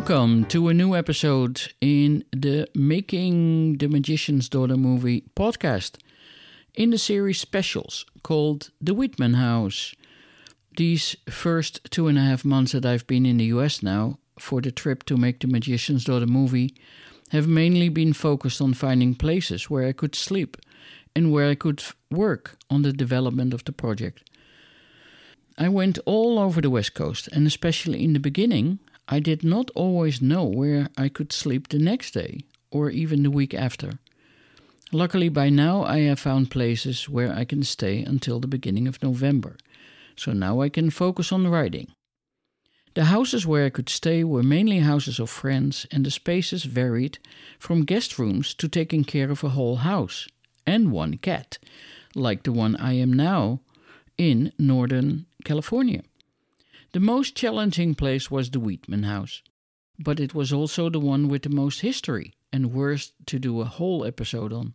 Welcome 0.00 0.46
to 0.46 0.68
a 0.68 0.74
new 0.74 0.96
episode 0.96 1.74
in 1.82 2.24
the 2.32 2.66
Making 2.74 3.76
the 3.76 3.86
Magician's 3.86 4.48
Daughter 4.48 4.78
movie 4.78 5.24
podcast 5.36 5.98
in 6.74 6.88
the 6.88 6.96
series 6.96 7.38
specials 7.38 8.06
called 8.22 8.70
The 8.80 8.94
Weidman 8.94 9.36
House. 9.36 9.94
These 10.78 11.16
first 11.28 11.90
two 11.90 12.08
and 12.08 12.16
a 12.16 12.22
half 12.22 12.46
months 12.46 12.72
that 12.72 12.86
I've 12.86 13.06
been 13.06 13.26
in 13.26 13.36
the 13.36 13.52
US 13.56 13.82
now 13.82 14.18
for 14.38 14.62
the 14.62 14.72
trip 14.72 15.04
to 15.04 15.18
make 15.18 15.40
the 15.40 15.46
Magician's 15.46 16.04
Daughter 16.04 16.26
movie 16.26 16.74
have 17.28 17.46
mainly 17.46 17.90
been 17.90 18.14
focused 18.14 18.62
on 18.62 18.72
finding 18.72 19.14
places 19.14 19.68
where 19.68 19.86
I 19.86 19.92
could 19.92 20.14
sleep 20.14 20.56
and 21.14 21.30
where 21.30 21.50
I 21.50 21.54
could 21.54 21.84
work 22.10 22.56
on 22.70 22.80
the 22.80 22.94
development 22.94 23.52
of 23.52 23.64
the 23.64 23.72
project. 23.72 24.22
I 25.58 25.68
went 25.68 25.98
all 26.06 26.38
over 26.38 26.62
the 26.62 26.70
West 26.70 26.94
Coast, 26.94 27.28
and 27.32 27.46
especially 27.46 28.02
in 28.02 28.14
the 28.14 28.18
beginning, 28.18 28.78
I 29.12 29.18
did 29.18 29.42
not 29.42 29.72
always 29.74 30.22
know 30.22 30.44
where 30.44 30.88
I 30.96 31.08
could 31.08 31.32
sleep 31.32 31.66
the 31.68 31.80
next 31.80 32.14
day 32.14 32.44
or 32.70 32.90
even 32.90 33.24
the 33.24 33.30
week 33.30 33.52
after. 33.52 33.98
Luckily, 34.92 35.28
by 35.28 35.50
now 35.50 35.82
I 35.82 35.98
have 36.02 36.20
found 36.20 36.52
places 36.52 37.08
where 37.08 37.32
I 37.32 37.44
can 37.44 37.64
stay 37.64 38.02
until 38.02 38.38
the 38.38 38.46
beginning 38.46 38.86
of 38.86 39.02
November, 39.02 39.56
so 40.14 40.32
now 40.32 40.60
I 40.60 40.68
can 40.68 40.90
focus 40.90 41.32
on 41.32 41.48
writing. 41.48 41.88
The 42.94 43.06
houses 43.06 43.44
where 43.44 43.66
I 43.66 43.70
could 43.70 43.88
stay 43.88 44.22
were 44.22 44.44
mainly 44.44 44.78
houses 44.78 45.18
of 45.18 45.28
friends, 45.28 45.86
and 45.90 46.06
the 46.06 46.10
spaces 46.12 46.62
varied 46.62 47.18
from 47.58 47.84
guest 47.84 48.16
rooms 48.16 48.54
to 48.54 48.68
taking 48.68 49.02
care 49.02 49.30
of 49.30 49.42
a 49.42 49.50
whole 49.50 49.76
house 49.76 50.28
and 50.66 50.92
one 50.92 51.16
cat, 51.16 51.58
like 52.14 52.44
the 52.44 52.52
one 52.52 52.76
I 52.76 52.92
am 52.92 53.12
now 53.12 53.60
in 54.16 54.52
Northern 54.56 55.26
California. 55.44 56.02
The 56.92 56.98
most 56.98 57.36
challenging 57.36 57.94
place 57.94 58.32
was 58.32 58.50
the 58.50 58.58
Weidman 58.58 59.04
house, 59.04 59.42
but 59.96 60.18
it 60.18 60.34
was 60.34 60.52
also 60.52 60.90
the 60.90 60.98
one 60.98 61.28
with 61.28 61.42
the 61.42 61.48
most 61.48 61.82
history 61.82 62.34
and 62.52 62.72
worst 62.72 63.12
to 63.26 63.38
do 63.38 63.60
a 63.60 63.64
whole 63.64 64.04
episode 64.04 64.52
on. 64.52 64.74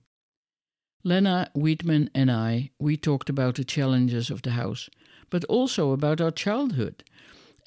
Lenna 1.04 1.52
Weidman 1.54 2.08
and 2.16 2.32
I, 2.32 2.72
we 2.80 2.96
talked 2.96 3.30
about 3.30 3.56
the 3.56 3.66
challenges 3.66 4.30
of 4.30 4.44
the 4.44 4.52
house, 4.52 4.90
but 5.30 5.44
also 5.46 5.92
about 5.92 6.22
our 6.22 6.32
childhood, 6.32 7.04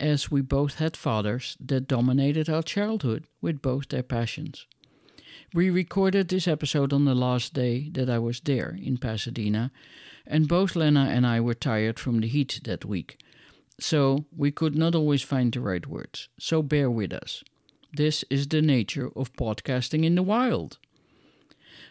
as 0.00 0.30
we 0.30 0.40
both 0.40 0.76
had 0.76 0.96
fathers 0.96 1.54
that 1.60 1.86
dominated 1.86 2.48
our 2.48 2.62
childhood 2.62 3.26
with 3.42 3.60
both 3.60 3.88
their 3.88 4.02
passions. 4.02 4.66
We 5.52 5.68
recorded 5.68 6.28
this 6.28 6.48
episode 6.48 6.94
on 6.94 7.04
the 7.04 7.14
last 7.14 7.52
day 7.52 7.90
that 7.90 8.08
I 8.08 8.18
was 8.18 8.40
there 8.40 8.78
in 8.82 8.96
Pasadena, 8.96 9.72
and 10.26 10.48
both 10.48 10.74
Lenna 10.74 11.10
and 11.10 11.26
I 11.26 11.38
were 11.38 11.54
tired 11.54 11.98
from 11.98 12.20
the 12.20 12.28
heat 12.28 12.60
that 12.64 12.86
week 12.86 13.18
so 13.80 14.24
we 14.36 14.50
could 14.50 14.74
not 14.74 14.94
always 14.94 15.22
find 15.22 15.52
the 15.52 15.60
right 15.60 15.86
words, 15.86 16.28
so 16.38 16.62
bear 16.62 16.90
with 16.90 17.12
us. 17.12 17.42
This 17.92 18.24
is 18.28 18.48
the 18.48 18.60
nature 18.60 19.10
of 19.16 19.32
podcasting 19.34 20.04
in 20.04 20.14
the 20.14 20.22
wild. 20.22 20.78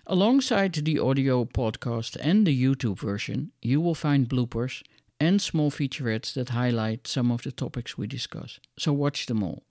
Alongside 0.05 0.73
the 0.73 0.99
audio 0.99 1.43
podcast 1.43 2.15
and 2.21 2.45
the 2.45 2.63
YouTube 2.63 2.99
version, 2.99 3.52
you 3.61 3.81
will 3.81 3.95
find 3.95 4.30
bloopers 4.30 4.83
and 5.19 5.41
small 5.41 5.71
featurettes 5.71 6.33
that 6.33 6.49
highlight 6.49 7.08
some 7.08 7.31
of 7.31 7.41
the 7.41 7.52
topics 7.52 7.97
we 7.97 8.08
discuss, 8.08 8.59
so 8.77 8.93
watch 8.93 9.25
them 9.25 9.43
all. 9.43 9.63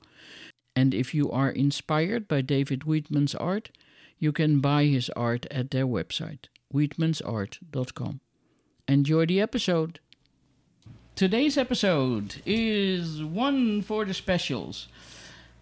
And 0.74 0.92
if 0.92 1.14
you 1.14 1.30
are 1.30 1.50
inspired 1.50 2.28
by 2.28 2.42
David 2.42 2.80
Weidman's 2.80 3.34
art, 3.34 3.70
you 4.18 4.32
can 4.32 4.60
buy 4.60 4.84
his 4.84 5.08
art 5.10 5.46
at 5.50 5.70
their 5.70 5.86
website, 5.86 6.46
weidmansart.com. 6.72 8.20
Enjoy 8.88 9.26
the 9.26 9.40
episode! 9.40 10.00
Today's 11.16 11.56
episode 11.56 12.42
is 12.44 13.24
one 13.24 13.80
for 13.80 14.04
the 14.04 14.12
specials. 14.12 14.86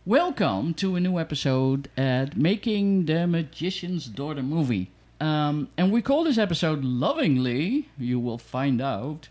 Welcome 0.04 0.74
to 0.74 0.96
a 0.96 1.00
new 1.00 1.16
episode 1.16 1.88
at 1.96 2.36
Making 2.36 3.06
the 3.06 3.28
Magician's 3.28 4.06
Daughter 4.06 4.42
movie. 4.42 4.90
Um, 5.20 5.68
and 5.78 5.92
we 5.92 6.02
call 6.02 6.24
this 6.24 6.38
episode 6.38 6.82
lovingly, 6.82 7.88
you 7.96 8.18
will 8.18 8.36
find 8.36 8.82
out, 8.82 9.28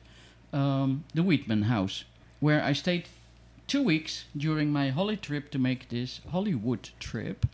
um, 0.54 1.04
the 1.14 1.24
Weidman 1.24 1.64
House, 1.64 2.06
where 2.40 2.64
I 2.64 2.72
stayed 2.72 3.10
two 3.68 3.84
weeks 3.84 4.24
during 4.38 4.72
my 4.72 4.92
Holly 4.92 5.18
trip 5.18 5.52
to 5.52 5.60
make 5.60 5.90
this 5.90 6.22
Hollywood 6.32 6.92
trip 7.02 7.46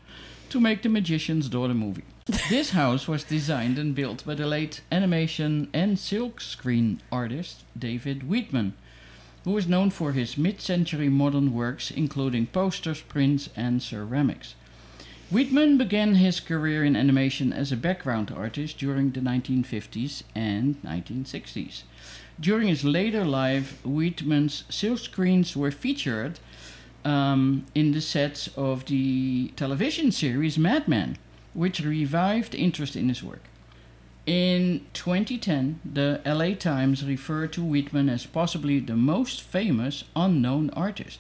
to 0.50 0.60
make 0.60 0.82
the 0.82 0.90
Magician's 0.90 1.48
Daughter 1.48 1.74
movie. 1.74 2.04
this 2.50 2.72
house 2.72 3.08
was 3.08 3.24
designed 3.24 3.78
and 3.78 3.94
built 3.94 4.26
by 4.26 4.36
the 4.36 4.48
late 4.48 4.82
animation 4.92 5.70
and 5.74 5.98
silkscreen 5.98 7.00
artist 7.12 7.64
David 7.78 8.22
Weidman, 8.22 8.74
who 9.44 9.58
is 9.58 9.68
known 9.68 9.90
for 9.90 10.12
his 10.12 10.38
mid 10.38 10.62
century 10.62 11.10
modern 11.10 11.54
works, 11.54 11.92
including 11.92 12.48
posters, 12.48 13.02
prints, 13.02 13.50
and 13.56 13.82
ceramics. 13.82 14.56
Weidman 15.32 15.78
began 15.78 16.16
his 16.16 16.40
career 16.40 16.84
in 16.84 16.96
animation 16.96 17.54
as 17.54 17.72
a 17.72 17.78
background 17.78 18.34
artist 18.36 18.80
during 18.80 19.12
the 19.12 19.20
1950s 19.20 20.24
and 20.34 20.82
1960s. 20.82 21.84
During 22.40 22.68
his 22.68 22.84
later 22.84 23.24
life, 23.24 23.80
Weidman's 23.84 24.64
silkscreens 24.70 25.56
were 25.56 25.70
featured 25.70 26.40
um, 27.06 27.66
in 27.74 27.92
the 27.92 28.02
sets 28.02 28.50
of 28.56 28.86
the 28.86 29.50
television 29.56 30.12
series 30.12 30.58
Mad 30.58 30.88
Men 30.88 31.18
which 31.54 31.84
revived 31.84 32.56
interest 32.56 32.96
in 32.96 33.10
his 33.10 33.24
work. 33.24 33.44
In 34.26 34.86
2010, 34.94 35.80
the 35.84 36.22
LA 36.26 36.54
Times 36.54 37.04
referred 37.04 37.52
to 37.54 37.62
Weidman 37.62 38.10
as 38.10 38.26
possibly 38.26 38.80
the 38.80 38.96
most 38.96 39.42
famous 39.42 40.04
unknown 40.16 40.70
artist. 40.72 41.20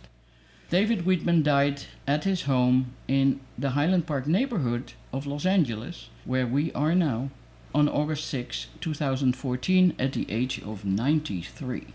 David 0.70 1.06
Weidman 1.06 1.42
died 1.42 1.84
at 2.08 2.26
his 2.26 2.44
home 2.44 2.94
in 3.08 3.40
the 3.58 3.72
Highland 3.72 4.06
Park 4.06 4.28
neighborhood 4.28 4.94
of 5.12 5.26
Los 5.26 5.46
Angeles, 5.46 6.10
where 6.26 6.46
we 6.46 6.72
are 6.74 6.94
now, 6.94 7.32
on 7.74 7.90
August 7.90 8.28
6, 8.28 8.68
2014, 8.80 9.96
at 9.98 10.14
the 10.14 10.30
age 10.32 10.62
of 10.62 10.86
93. 10.86 11.88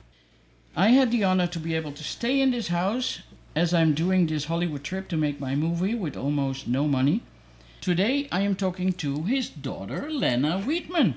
I 0.74 0.88
had 0.88 1.12
the 1.12 1.22
honor 1.22 1.46
to 1.46 1.60
be 1.60 1.74
able 1.74 1.92
to 1.92 2.02
stay 2.02 2.40
in 2.40 2.50
this 2.50 2.68
house 2.68 3.20
as 3.56 3.72
I'm 3.72 3.94
doing 3.94 4.26
this 4.26 4.46
Hollywood 4.46 4.82
trip 4.82 5.08
to 5.08 5.16
make 5.16 5.38
my 5.38 5.54
movie 5.54 5.94
with 5.94 6.16
almost 6.16 6.66
no 6.66 6.88
money. 6.88 7.22
Today 7.80 8.28
I 8.32 8.40
am 8.40 8.56
talking 8.56 8.92
to 8.94 9.22
his 9.22 9.48
daughter 9.48 10.10
Lenna 10.10 10.62
Weidman 10.64 11.14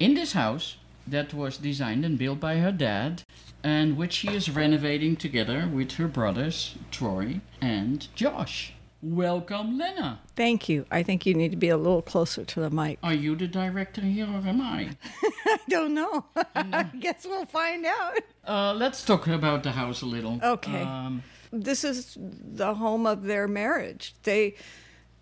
in 0.00 0.14
this 0.14 0.32
house 0.32 0.76
that 1.06 1.32
was 1.32 1.58
designed 1.58 2.04
and 2.04 2.18
built 2.18 2.40
by 2.40 2.56
her 2.56 2.72
dad 2.72 3.22
and 3.62 3.96
which 3.96 4.14
she 4.14 4.28
is 4.28 4.50
renovating 4.50 5.16
together 5.16 5.68
with 5.72 5.92
her 5.92 6.08
brothers 6.08 6.74
Troy 6.90 7.40
and 7.60 8.08
Josh. 8.14 8.72
Welcome, 9.02 9.78
Lenna. 9.78 10.20
Thank 10.34 10.68
you. 10.68 10.86
I 10.90 11.04
think 11.04 11.26
you 11.26 11.34
need 11.34 11.52
to 11.52 11.56
be 11.56 11.68
a 11.68 11.76
little 11.76 12.02
closer 12.02 12.44
to 12.44 12.60
the 12.60 12.70
mic. 12.70 12.98
Are 13.02 13.14
you 13.14 13.36
the 13.36 13.46
director 13.46 14.00
here 14.00 14.26
or 14.26 14.42
am 14.44 14.60
I? 14.60 14.90
I 15.22 15.58
don't 15.68 15.94
know. 15.94 16.24
I 16.56 16.84
guess 16.98 17.24
we'll 17.24 17.46
find 17.46 17.86
out. 17.86 18.18
Uh, 18.44 18.74
let's 18.74 19.04
talk 19.04 19.28
about 19.28 19.62
the 19.62 19.72
house 19.72 20.02
a 20.02 20.06
little. 20.06 20.40
Okay. 20.42 20.82
Um, 20.82 21.22
this 21.64 21.84
is 21.84 22.16
the 22.18 22.74
home 22.74 23.06
of 23.06 23.24
their 23.24 23.48
marriage. 23.48 24.14
They 24.22 24.54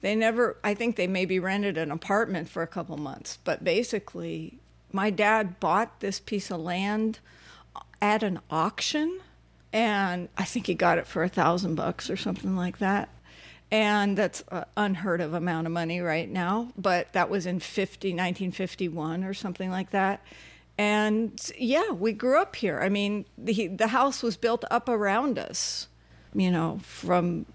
they 0.05 0.15
never 0.15 0.59
i 0.62 0.75
think 0.75 0.97
they 0.97 1.06
maybe 1.06 1.39
rented 1.39 1.78
an 1.78 1.91
apartment 1.91 2.47
for 2.47 2.62
a 2.62 2.67
couple 2.67 2.97
months 2.99 3.39
but 3.43 3.65
basically 3.65 4.59
my 4.93 5.09
dad 5.09 5.59
bought 5.59 6.00
this 6.00 6.21
piece 6.21 6.50
of 6.50 6.61
land 6.61 7.19
at 8.03 8.22
an 8.22 8.39
auction 8.50 9.19
and 9.72 10.28
i 10.37 10.45
think 10.45 10.67
he 10.67 10.75
got 10.75 10.99
it 10.99 11.06
for 11.06 11.22
a 11.22 11.28
thousand 11.28 11.75
bucks 11.75 12.09
or 12.09 12.17
something 12.17 12.55
like 12.56 12.78
that. 12.78 13.09
And 13.71 14.16
that's 14.16 14.45
an 14.53 14.66
unheard 14.77 15.21
of 15.21 15.34
amount 15.34 15.66
of 15.66 15.72
money 15.72 16.01
right 16.01 16.30
now 16.30 16.72
but 16.77 17.13
that 17.15 17.30
was 17.30 17.47
in 17.47 17.59
50 17.59 18.10
1951 18.10 19.25
or 19.25 19.34
something 19.34 19.71
like 19.71 19.91
that. 19.91 20.22
And 20.77 21.41
yeah 21.59 21.91
we 21.91 22.13
grew 22.13 22.39
up 22.39 22.57
here. 22.57 22.78
I 22.80 22.91
mean 22.91 23.25
the, 23.39 23.69
the 23.69 23.89
house 23.89 24.22
was 24.22 24.37
built 24.37 24.65
up 24.71 24.89
around 24.89 25.39
us 25.39 25.89
you 26.34 26.51
know 26.51 26.81
from 26.83 27.47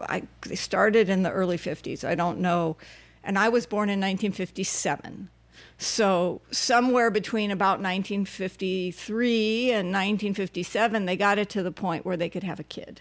I, 0.00 0.22
they 0.42 0.54
started 0.54 1.08
in 1.08 1.22
the 1.22 1.30
early 1.30 1.58
50s. 1.58 2.04
I 2.04 2.14
don't 2.14 2.38
know. 2.38 2.76
And 3.22 3.38
I 3.38 3.48
was 3.48 3.66
born 3.66 3.88
in 3.88 4.00
1957. 4.00 5.28
So, 5.76 6.40
somewhere 6.50 7.10
between 7.10 7.50
about 7.50 7.80
1953 7.80 9.70
and 9.70 9.88
1957, 9.88 11.04
they 11.04 11.16
got 11.16 11.38
it 11.38 11.48
to 11.50 11.62
the 11.62 11.72
point 11.72 12.06
where 12.06 12.16
they 12.16 12.28
could 12.28 12.44
have 12.44 12.60
a 12.60 12.64
kid. 12.64 13.00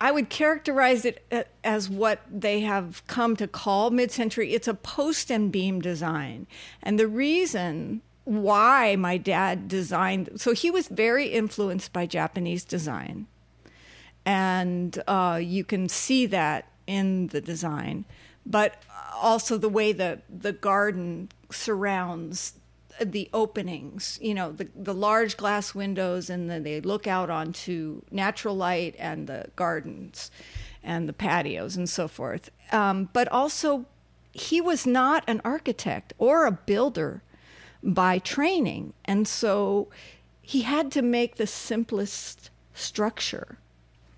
I 0.00 0.12
would 0.12 0.28
characterize 0.28 1.04
it 1.04 1.26
as 1.64 1.90
what 1.90 2.20
they 2.30 2.60
have 2.60 3.04
come 3.08 3.34
to 3.36 3.48
call 3.48 3.90
mid 3.90 4.12
century. 4.12 4.54
It's 4.54 4.68
a 4.68 4.74
post 4.74 5.28
and 5.30 5.50
beam 5.50 5.80
design. 5.80 6.46
And 6.82 7.00
the 7.00 7.08
reason 7.08 8.02
why 8.24 8.94
my 8.94 9.16
dad 9.16 9.66
designed, 9.66 10.30
so 10.36 10.52
he 10.52 10.70
was 10.70 10.86
very 10.86 11.26
influenced 11.28 11.92
by 11.92 12.06
Japanese 12.06 12.64
design 12.64 13.26
and 14.28 15.02
uh, 15.08 15.40
you 15.42 15.64
can 15.64 15.88
see 15.88 16.26
that 16.26 16.66
in 16.86 17.28
the 17.28 17.40
design, 17.40 18.04
but 18.44 18.82
also 19.14 19.56
the 19.56 19.68
way 19.70 19.92
the 19.92 20.20
the 20.28 20.52
garden 20.52 21.30
surrounds 21.50 22.54
the 23.00 23.30
openings. 23.32 24.18
You 24.20 24.34
know, 24.34 24.52
the 24.52 24.68
the 24.74 24.94
large 24.94 25.36
glass 25.36 25.74
windows, 25.74 26.28
and 26.30 26.50
then 26.50 26.62
they 26.62 26.80
look 26.80 27.06
out 27.06 27.30
onto 27.30 28.02
natural 28.10 28.54
light 28.54 28.94
and 28.98 29.26
the 29.26 29.46
gardens. 29.56 30.30
and 30.82 31.08
the 31.08 31.12
patios 31.12 31.76
and 31.76 31.88
so 31.88 32.08
forth. 32.08 32.50
Um, 32.72 33.08
but 33.12 33.28
also, 33.28 33.86
he 34.32 34.60
was 34.60 34.86
not 34.86 35.24
an 35.26 35.40
architect 35.44 36.12
or 36.18 36.46
a 36.46 36.52
builder 36.52 37.22
by 37.82 38.18
training. 38.18 38.92
And 39.04 39.26
so 39.26 39.88
he 40.42 40.62
had 40.62 40.90
to 40.92 41.02
make 41.02 41.36
the 41.36 41.46
simplest 41.46 42.50
structure. 42.74 43.58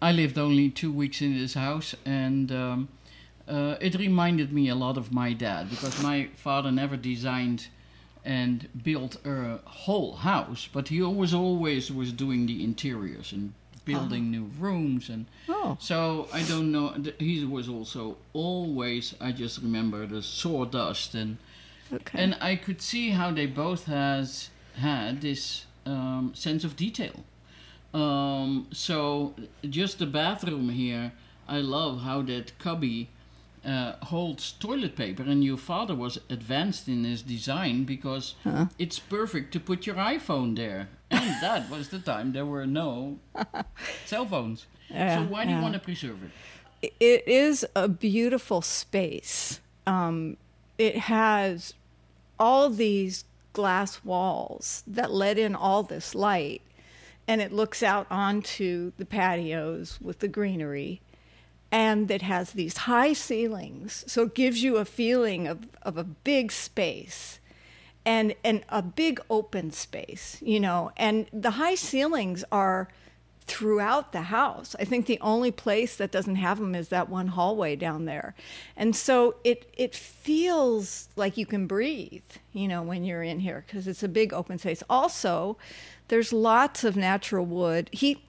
I 0.02 0.12
lived 0.12 0.38
only 0.38 0.70
two 0.70 0.92
weeks 0.92 1.20
in 1.20 1.36
this 1.36 1.54
house, 1.54 1.94
and 2.04 2.50
um, 2.50 2.88
uh, 3.46 3.76
it 3.80 3.94
reminded 3.96 4.52
me 4.52 4.68
a 4.68 4.74
lot 4.74 4.96
of 4.96 5.12
my 5.12 5.32
dad 5.32 5.68
because 5.68 6.02
my 6.02 6.28
father 6.36 6.70
never 6.70 6.96
designed 6.96 7.68
and 8.24 8.68
built 8.82 9.16
a 9.24 9.58
whole 9.64 10.16
house, 10.16 10.68
but 10.72 10.88
he 10.88 11.02
always 11.02 11.34
always 11.34 11.90
was 11.90 12.12
doing 12.12 12.46
the 12.46 12.62
interiors 12.62 13.32
and 13.32 13.52
building 13.84 14.24
uh-huh. 14.24 14.30
new 14.30 14.50
rooms 14.58 15.08
and 15.08 15.26
oh. 15.48 15.76
so 15.80 16.28
I 16.32 16.42
don't 16.42 16.70
know. 16.70 16.94
He 17.18 17.44
was 17.44 17.68
also 17.68 18.18
always. 18.32 19.14
I 19.20 19.32
just 19.32 19.62
remember 19.62 20.06
the 20.06 20.22
sawdust 20.22 21.14
and 21.14 21.38
okay. 21.92 22.22
and 22.22 22.36
I 22.40 22.56
could 22.56 22.82
see 22.82 23.10
how 23.10 23.32
they 23.32 23.46
both 23.46 23.86
has 23.86 24.50
had 24.76 25.22
this 25.22 25.66
um, 25.86 26.32
sense 26.34 26.62
of 26.62 26.76
detail. 26.76 27.24
Um, 27.92 28.68
so 28.72 29.34
just 29.68 29.98
the 29.98 30.06
bathroom 30.06 30.68
here, 30.70 31.12
I 31.48 31.60
love 31.60 32.02
how 32.02 32.22
that 32.22 32.58
cubby 32.58 33.08
uh, 33.64 33.94
holds 34.04 34.52
toilet 34.52 34.96
paper, 34.96 35.22
and 35.22 35.44
your 35.44 35.56
father 35.56 35.94
was 35.94 36.18
advanced 36.28 36.88
in 36.88 37.04
his 37.04 37.22
design 37.22 37.84
because 37.84 38.34
huh? 38.44 38.66
it's 38.78 38.98
perfect 38.98 39.52
to 39.52 39.60
put 39.60 39.86
your 39.86 39.96
iPhone 39.96 40.56
there. 40.56 40.88
And 41.10 41.20
that 41.42 41.68
was 41.70 41.88
the 41.88 41.98
time 41.98 42.32
there 42.32 42.46
were 42.46 42.66
no 42.66 43.18
cell 44.06 44.26
phones. 44.26 44.66
Yeah, 44.88 45.18
so 45.18 45.24
why 45.24 45.44
do 45.44 45.50
yeah. 45.50 45.56
you 45.56 45.62
want 45.62 45.74
to 45.74 45.80
preserve 45.80 46.18
it? 46.22 46.94
It 46.98 47.28
is 47.28 47.66
a 47.76 47.88
beautiful 47.88 48.62
space. 48.62 49.60
Um, 49.86 50.36
it 50.78 50.96
has 50.96 51.74
all 52.38 52.70
these 52.70 53.24
glass 53.52 54.04
walls 54.04 54.82
that 54.86 55.12
let 55.12 55.38
in 55.38 55.54
all 55.54 55.82
this 55.82 56.14
light, 56.14 56.62
and 57.30 57.40
it 57.40 57.52
looks 57.52 57.80
out 57.80 58.08
onto 58.10 58.90
the 58.98 59.06
patios 59.06 60.00
with 60.00 60.18
the 60.18 60.26
greenery 60.26 61.00
and 61.70 62.10
it 62.10 62.22
has 62.22 62.50
these 62.50 62.76
high 62.78 63.12
ceilings 63.12 64.04
so 64.08 64.24
it 64.24 64.34
gives 64.34 64.64
you 64.64 64.78
a 64.78 64.84
feeling 64.84 65.46
of, 65.46 65.68
of 65.82 65.96
a 65.96 66.02
big 66.02 66.50
space 66.50 67.38
and 68.04 68.34
and 68.42 68.64
a 68.68 68.82
big 68.82 69.20
open 69.30 69.70
space 69.70 70.38
you 70.40 70.58
know? 70.58 70.90
And 70.96 71.26
the 71.32 71.52
high 71.52 71.76
ceilings 71.76 72.44
are 72.50 72.88
throughout 73.42 74.12
the 74.12 74.22
house. 74.22 74.76
I 74.78 74.84
think 74.84 75.06
the 75.06 75.18
only 75.20 75.50
place 75.50 75.96
that 75.96 76.12
doesn't 76.12 76.36
have 76.36 76.60
them 76.60 76.74
is 76.76 76.88
that 76.90 77.08
one 77.08 77.26
hallway 77.28 77.74
down 77.74 78.04
there. 78.04 78.34
And 78.76 78.94
so 78.94 79.36
it 79.44 79.72
it 79.76 79.94
feels 79.94 81.08
like 81.16 81.36
you 81.36 81.46
can 81.46 81.66
breathe 81.66 82.22
you 82.52 82.66
know 82.66 82.82
when 82.82 83.04
you're 83.04 83.22
in 83.22 83.40
here 83.40 83.64
because 83.66 83.86
it's 83.86 84.02
a 84.02 84.08
big 84.08 84.32
open 84.32 84.58
space. 84.58 84.82
Also 84.88 85.56
there's 86.10 86.32
lots 86.32 86.84
of 86.84 86.96
natural 86.96 87.44
wood 87.46 87.88
he 87.92 88.22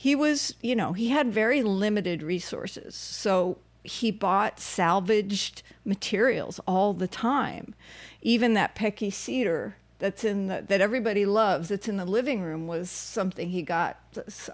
he 0.00 0.14
was, 0.14 0.54
you 0.62 0.76
know, 0.76 0.92
he 0.92 1.08
had 1.08 1.34
very 1.34 1.60
limited 1.60 2.22
resources. 2.22 2.94
So 2.94 3.58
he 3.82 4.12
bought 4.12 4.60
salvaged 4.60 5.64
materials 5.84 6.60
all 6.68 6.92
the 6.94 7.08
time. 7.08 7.74
Even 8.22 8.54
that 8.54 8.76
Pecky 8.76 9.12
cedar 9.12 9.74
that's 9.98 10.22
in 10.22 10.46
the, 10.46 10.64
that 10.68 10.80
everybody 10.80 11.26
loves, 11.26 11.70
that's 11.70 11.88
in 11.88 11.96
the 11.96 12.04
living 12.04 12.42
room, 12.42 12.68
was 12.68 12.88
something 12.90 13.50
he 13.50 13.62
got 13.62 13.98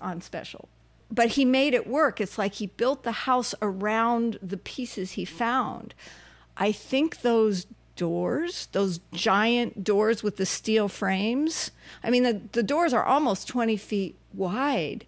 on 0.00 0.22
special. 0.22 0.70
But 1.10 1.32
he 1.32 1.44
made 1.44 1.74
it 1.74 1.86
work. 1.86 2.22
It's 2.22 2.38
like 2.38 2.54
he 2.54 2.68
built 2.68 3.02
the 3.02 3.12
house 3.12 3.54
around 3.60 4.38
the 4.40 4.56
pieces 4.56 5.12
he 5.12 5.26
found. 5.26 5.94
I 6.56 6.72
think 6.72 7.20
those 7.20 7.66
doors, 7.96 8.68
those 8.72 9.00
giant 9.12 9.84
doors 9.84 10.22
with 10.22 10.36
the 10.36 10.46
steel 10.46 10.88
frames. 10.88 11.70
I 12.02 12.10
mean, 12.10 12.22
the, 12.22 12.40
the 12.52 12.62
doors 12.62 12.92
are 12.92 13.04
almost 13.04 13.48
20 13.48 13.76
feet 13.76 14.16
wide. 14.32 15.06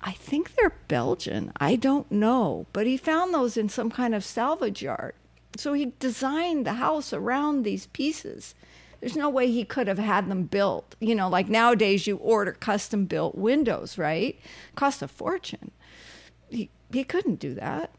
I 0.00 0.12
think 0.12 0.54
they're 0.54 0.76
Belgian. 0.88 1.52
I 1.58 1.76
don't 1.76 2.10
know. 2.10 2.66
But 2.72 2.86
he 2.86 2.96
found 2.96 3.32
those 3.32 3.56
in 3.56 3.68
some 3.68 3.90
kind 3.90 4.14
of 4.14 4.24
salvage 4.24 4.82
yard. 4.82 5.14
So 5.56 5.72
he 5.72 5.92
designed 5.98 6.66
the 6.66 6.74
house 6.74 7.12
around 7.12 7.62
these 7.62 7.86
pieces. 7.86 8.54
There's 9.00 9.16
no 9.16 9.28
way 9.28 9.50
he 9.50 9.64
could 9.64 9.86
have 9.86 9.98
had 9.98 10.28
them 10.28 10.44
built. 10.44 10.96
You 11.00 11.14
know, 11.14 11.28
like 11.28 11.48
nowadays 11.48 12.06
you 12.06 12.16
order 12.16 12.52
custom 12.52 13.06
built 13.06 13.34
windows, 13.34 13.96
right? 13.96 14.38
Cost 14.74 15.02
a 15.02 15.08
fortune. 15.08 15.70
He, 16.48 16.70
he 16.92 17.04
couldn't 17.04 17.36
do 17.36 17.54
that 17.54 17.90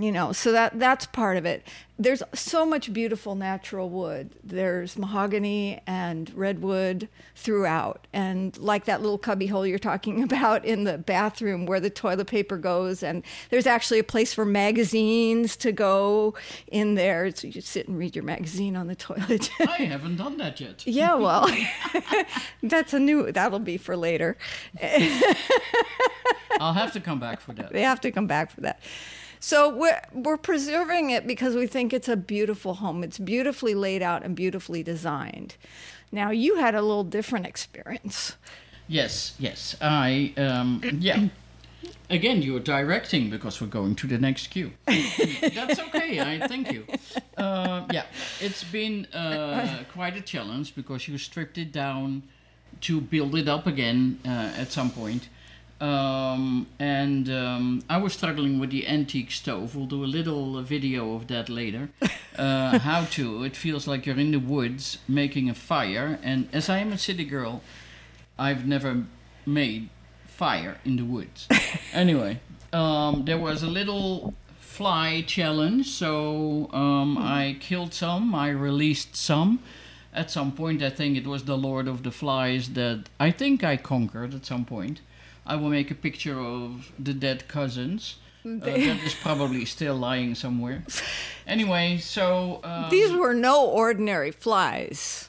you 0.00 0.12
know 0.12 0.32
so 0.32 0.52
that 0.52 0.78
that's 0.78 1.06
part 1.06 1.36
of 1.36 1.44
it. 1.44 1.66
There's 1.98 2.22
so 2.32 2.64
much 2.64 2.94
beautiful 2.94 3.34
natural 3.34 3.90
wood. 3.90 4.34
There's 4.42 4.96
mahogany 4.96 5.82
and 5.86 6.32
redwood 6.34 7.08
throughout. 7.36 8.06
And 8.10 8.56
like 8.56 8.86
that 8.86 9.02
little 9.02 9.18
cubby 9.18 9.48
hole 9.48 9.66
you're 9.66 9.78
talking 9.78 10.22
about 10.30 10.64
in 10.64 10.84
the 10.84 10.96
bathroom 10.96 11.66
where 11.66 11.78
the 11.78 11.90
toilet 11.90 12.26
paper 12.26 12.56
goes. 12.56 13.02
And 13.02 13.22
there's 13.50 13.66
actually 13.66 13.98
a 13.98 14.04
place 14.04 14.32
for 14.32 14.46
magazines 14.46 15.56
to 15.58 15.72
go 15.72 16.34
in 16.68 16.94
there. 16.94 17.30
So 17.34 17.48
you 17.48 17.52
just 17.52 17.68
sit 17.68 17.86
and 17.86 17.98
read 17.98 18.16
your 18.16 18.24
magazine 18.24 18.76
on 18.76 18.86
the 18.86 18.96
toilet. 18.96 19.50
I 19.60 19.84
haven't 19.84 20.16
done 20.16 20.38
that 20.38 20.58
yet. 20.58 20.86
Yeah 20.86 21.14
well 21.20 21.50
that's 22.62 22.94
a 22.94 22.98
new 22.98 23.30
that'll 23.30 23.58
be 23.58 23.76
for 23.76 23.96
later. 23.96 24.38
I'll 26.58 26.72
have 26.72 26.92
to 26.92 27.00
come 27.00 27.20
back 27.20 27.40
for 27.40 27.52
that. 27.52 27.72
They 27.72 27.82
have 27.82 28.00
to 28.02 28.10
come 28.10 28.26
back 28.26 28.50
for 28.50 28.62
that 28.62 28.80
so 29.40 29.74
we're 29.74 30.00
we're 30.12 30.36
preserving 30.36 31.10
it 31.10 31.26
because 31.26 31.56
we 31.56 31.66
think 31.66 31.92
it's 31.92 32.08
a 32.08 32.16
beautiful 32.16 32.74
home. 32.74 33.02
It's 33.02 33.18
beautifully 33.18 33.74
laid 33.74 34.02
out 34.02 34.22
and 34.22 34.36
beautifully 34.36 34.82
designed. 34.82 35.56
Now 36.12 36.30
you 36.30 36.56
had 36.56 36.74
a 36.74 36.82
little 36.82 37.04
different 37.04 37.46
experience. 37.46 38.36
Yes, 38.86 39.34
yes. 39.38 39.76
I 39.80 40.34
um, 40.36 40.82
yeah. 40.98 41.28
Again, 42.10 42.42
you're 42.42 42.60
directing 42.60 43.30
because 43.30 43.60
we're 43.60 43.68
going 43.68 43.94
to 43.94 44.06
the 44.06 44.18
next 44.18 44.48
cue. 44.48 44.72
That's 44.86 45.78
okay. 45.78 46.20
I 46.20 46.46
thank 46.46 46.72
you. 46.72 46.84
Uh, 47.38 47.86
yeah, 47.92 48.04
it's 48.40 48.64
been 48.64 49.06
uh, 49.14 49.84
quite 49.92 50.16
a 50.16 50.20
challenge 50.20 50.74
because 50.74 51.06
you 51.08 51.16
stripped 51.18 51.56
it 51.56 51.72
down 51.72 52.24
to 52.82 53.00
build 53.00 53.36
it 53.36 53.48
up 53.48 53.66
again 53.66 54.18
uh, 54.26 54.52
at 54.56 54.72
some 54.72 54.90
point. 54.90 55.28
Um, 55.80 56.66
and 56.78 57.30
um, 57.30 57.82
I 57.88 57.96
was 57.96 58.12
struggling 58.12 58.58
with 58.58 58.70
the 58.70 58.86
antique 58.86 59.30
stove. 59.30 59.74
We'll 59.74 59.86
do 59.86 60.04
a 60.04 60.06
little 60.06 60.60
video 60.62 61.14
of 61.14 61.28
that 61.28 61.48
later. 61.48 61.90
Uh, 62.38 62.78
how 62.78 63.04
to. 63.04 63.44
It 63.44 63.54
feels 63.54 63.86
like 63.86 64.06
you're 64.06 64.18
in 64.18 64.30
the 64.30 64.38
woods 64.38 64.96
making 65.06 65.50
a 65.50 65.54
fire. 65.54 66.18
And 66.22 66.48
as 66.54 66.70
I 66.70 66.78
am 66.78 66.90
a 66.90 66.96
city 66.96 67.24
girl, 67.24 67.60
I've 68.38 68.66
never 68.66 69.04
made 69.44 69.90
fire 70.24 70.78
in 70.86 70.96
the 70.96 71.04
woods. 71.04 71.48
anyway, 71.92 72.40
um, 72.72 73.24
there 73.26 73.36
was 73.36 73.62
a 73.62 73.66
little 73.66 74.32
fly 74.58 75.22
challenge. 75.26 75.90
So 75.90 76.70
um, 76.72 77.18
I 77.18 77.58
killed 77.60 77.92
some, 77.92 78.34
I 78.34 78.48
released 78.48 79.16
some. 79.16 79.58
At 80.14 80.30
some 80.30 80.52
point, 80.52 80.82
I 80.82 80.88
think 80.88 81.18
it 81.18 81.26
was 81.26 81.44
the 81.44 81.58
Lord 81.58 81.86
of 81.88 82.04
the 82.04 82.10
Flies 82.10 82.70
that 82.70 83.10
I 83.18 83.30
think 83.30 83.62
I 83.62 83.76
conquered 83.76 84.32
at 84.32 84.46
some 84.46 84.64
point. 84.64 85.02
I 85.50 85.56
will 85.56 85.70
make 85.70 85.90
a 85.90 85.96
picture 85.96 86.38
of 86.38 86.92
the 86.96 87.12
dead 87.12 87.48
cousins. 87.48 88.16
Uh, 88.46 88.60
that 88.60 88.78
is 88.78 89.14
probably 89.14 89.64
still 89.64 89.96
lying 89.96 90.34
somewhere. 90.34 90.84
Anyway, 91.46 91.98
so 91.98 92.60
um, 92.62 92.88
these 92.88 93.12
were 93.12 93.34
no 93.34 93.66
ordinary 93.66 94.30
flies. 94.30 95.28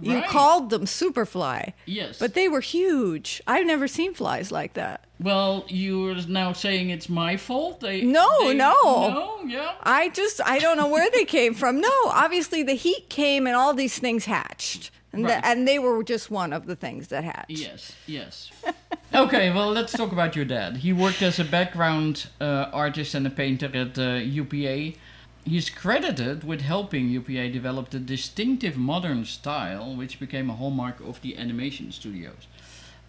You 0.00 0.22
called 0.22 0.70
them 0.70 0.84
superfly. 0.84 1.74
Yes. 1.84 2.18
But 2.18 2.32
they 2.34 2.48
were 2.48 2.60
huge. 2.60 3.42
I've 3.46 3.66
never 3.66 3.86
seen 3.86 4.14
flies 4.14 4.50
like 4.50 4.74
that. 4.74 5.04
Well, 5.20 5.64
you're 5.68 6.14
now 6.28 6.52
saying 6.52 6.88
it's 6.90 7.08
my 7.08 7.36
fault? 7.36 7.80
They, 7.80 8.02
no, 8.02 8.28
they, 8.40 8.54
no. 8.54 8.74
No, 8.82 9.40
yeah. 9.44 9.72
I 9.82 10.08
just, 10.08 10.40
I 10.44 10.60
don't 10.60 10.78
know 10.78 10.88
where 10.88 11.10
they 11.10 11.24
came 11.24 11.52
from. 11.52 11.80
No, 11.80 11.92
obviously 12.06 12.62
the 12.62 12.74
heat 12.74 13.10
came 13.10 13.46
and 13.46 13.54
all 13.56 13.74
these 13.74 13.98
things 13.98 14.24
hatched. 14.24 14.90
And, 15.12 15.24
right. 15.24 15.42
the, 15.42 15.46
and 15.46 15.66
they 15.66 15.78
were 15.78 16.02
just 16.04 16.30
one 16.30 16.52
of 16.52 16.66
the 16.66 16.76
things 16.76 17.08
that 17.08 17.24
hatched. 17.24 17.50
Yes, 17.50 17.92
yes. 18.06 18.50
okay, 19.24 19.50
well, 19.50 19.70
let's 19.70 19.92
talk 19.92 20.12
about 20.12 20.36
your 20.36 20.44
dad. 20.44 20.78
He 20.78 20.92
worked 20.92 21.22
as 21.22 21.38
a 21.38 21.44
background 21.44 22.28
uh, 22.40 22.66
artist 22.72 23.14
and 23.14 23.26
a 23.26 23.30
painter 23.30 23.70
at 23.74 23.98
uh, 23.98 24.14
UPA. 24.14 24.96
He's 25.44 25.70
credited 25.70 26.44
with 26.44 26.60
helping 26.60 27.08
UPA 27.08 27.50
develop 27.50 27.90
the 27.90 27.98
distinctive 27.98 28.76
modern 28.76 29.24
style, 29.24 29.94
which 29.94 30.20
became 30.20 30.50
a 30.50 30.54
hallmark 30.54 31.00
of 31.00 31.20
the 31.22 31.36
animation 31.36 31.90
studios. 31.92 32.46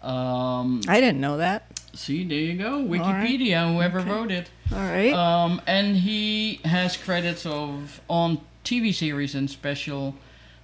Um, 0.02 0.80
I 0.88 1.00
didn't 1.00 1.20
know 1.20 1.36
that. 1.36 1.80
See, 1.92 2.24
there 2.24 2.38
you 2.38 2.56
go. 2.56 2.82
Wikipedia, 2.82 3.64
right. 3.64 3.74
whoever 3.74 4.00
okay. 4.00 4.10
wrote 4.10 4.30
it. 4.30 4.50
All 4.72 4.78
right. 4.78 5.12
Um, 5.12 5.60
and 5.66 5.96
he 5.96 6.60
has 6.64 6.96
credits 6.96 7.44
of 7.44 8.00
on 8.08 8.40
TV 8.64 8.94
series 8.94 9.34
and 9.34 9.50
special 9.50 10.14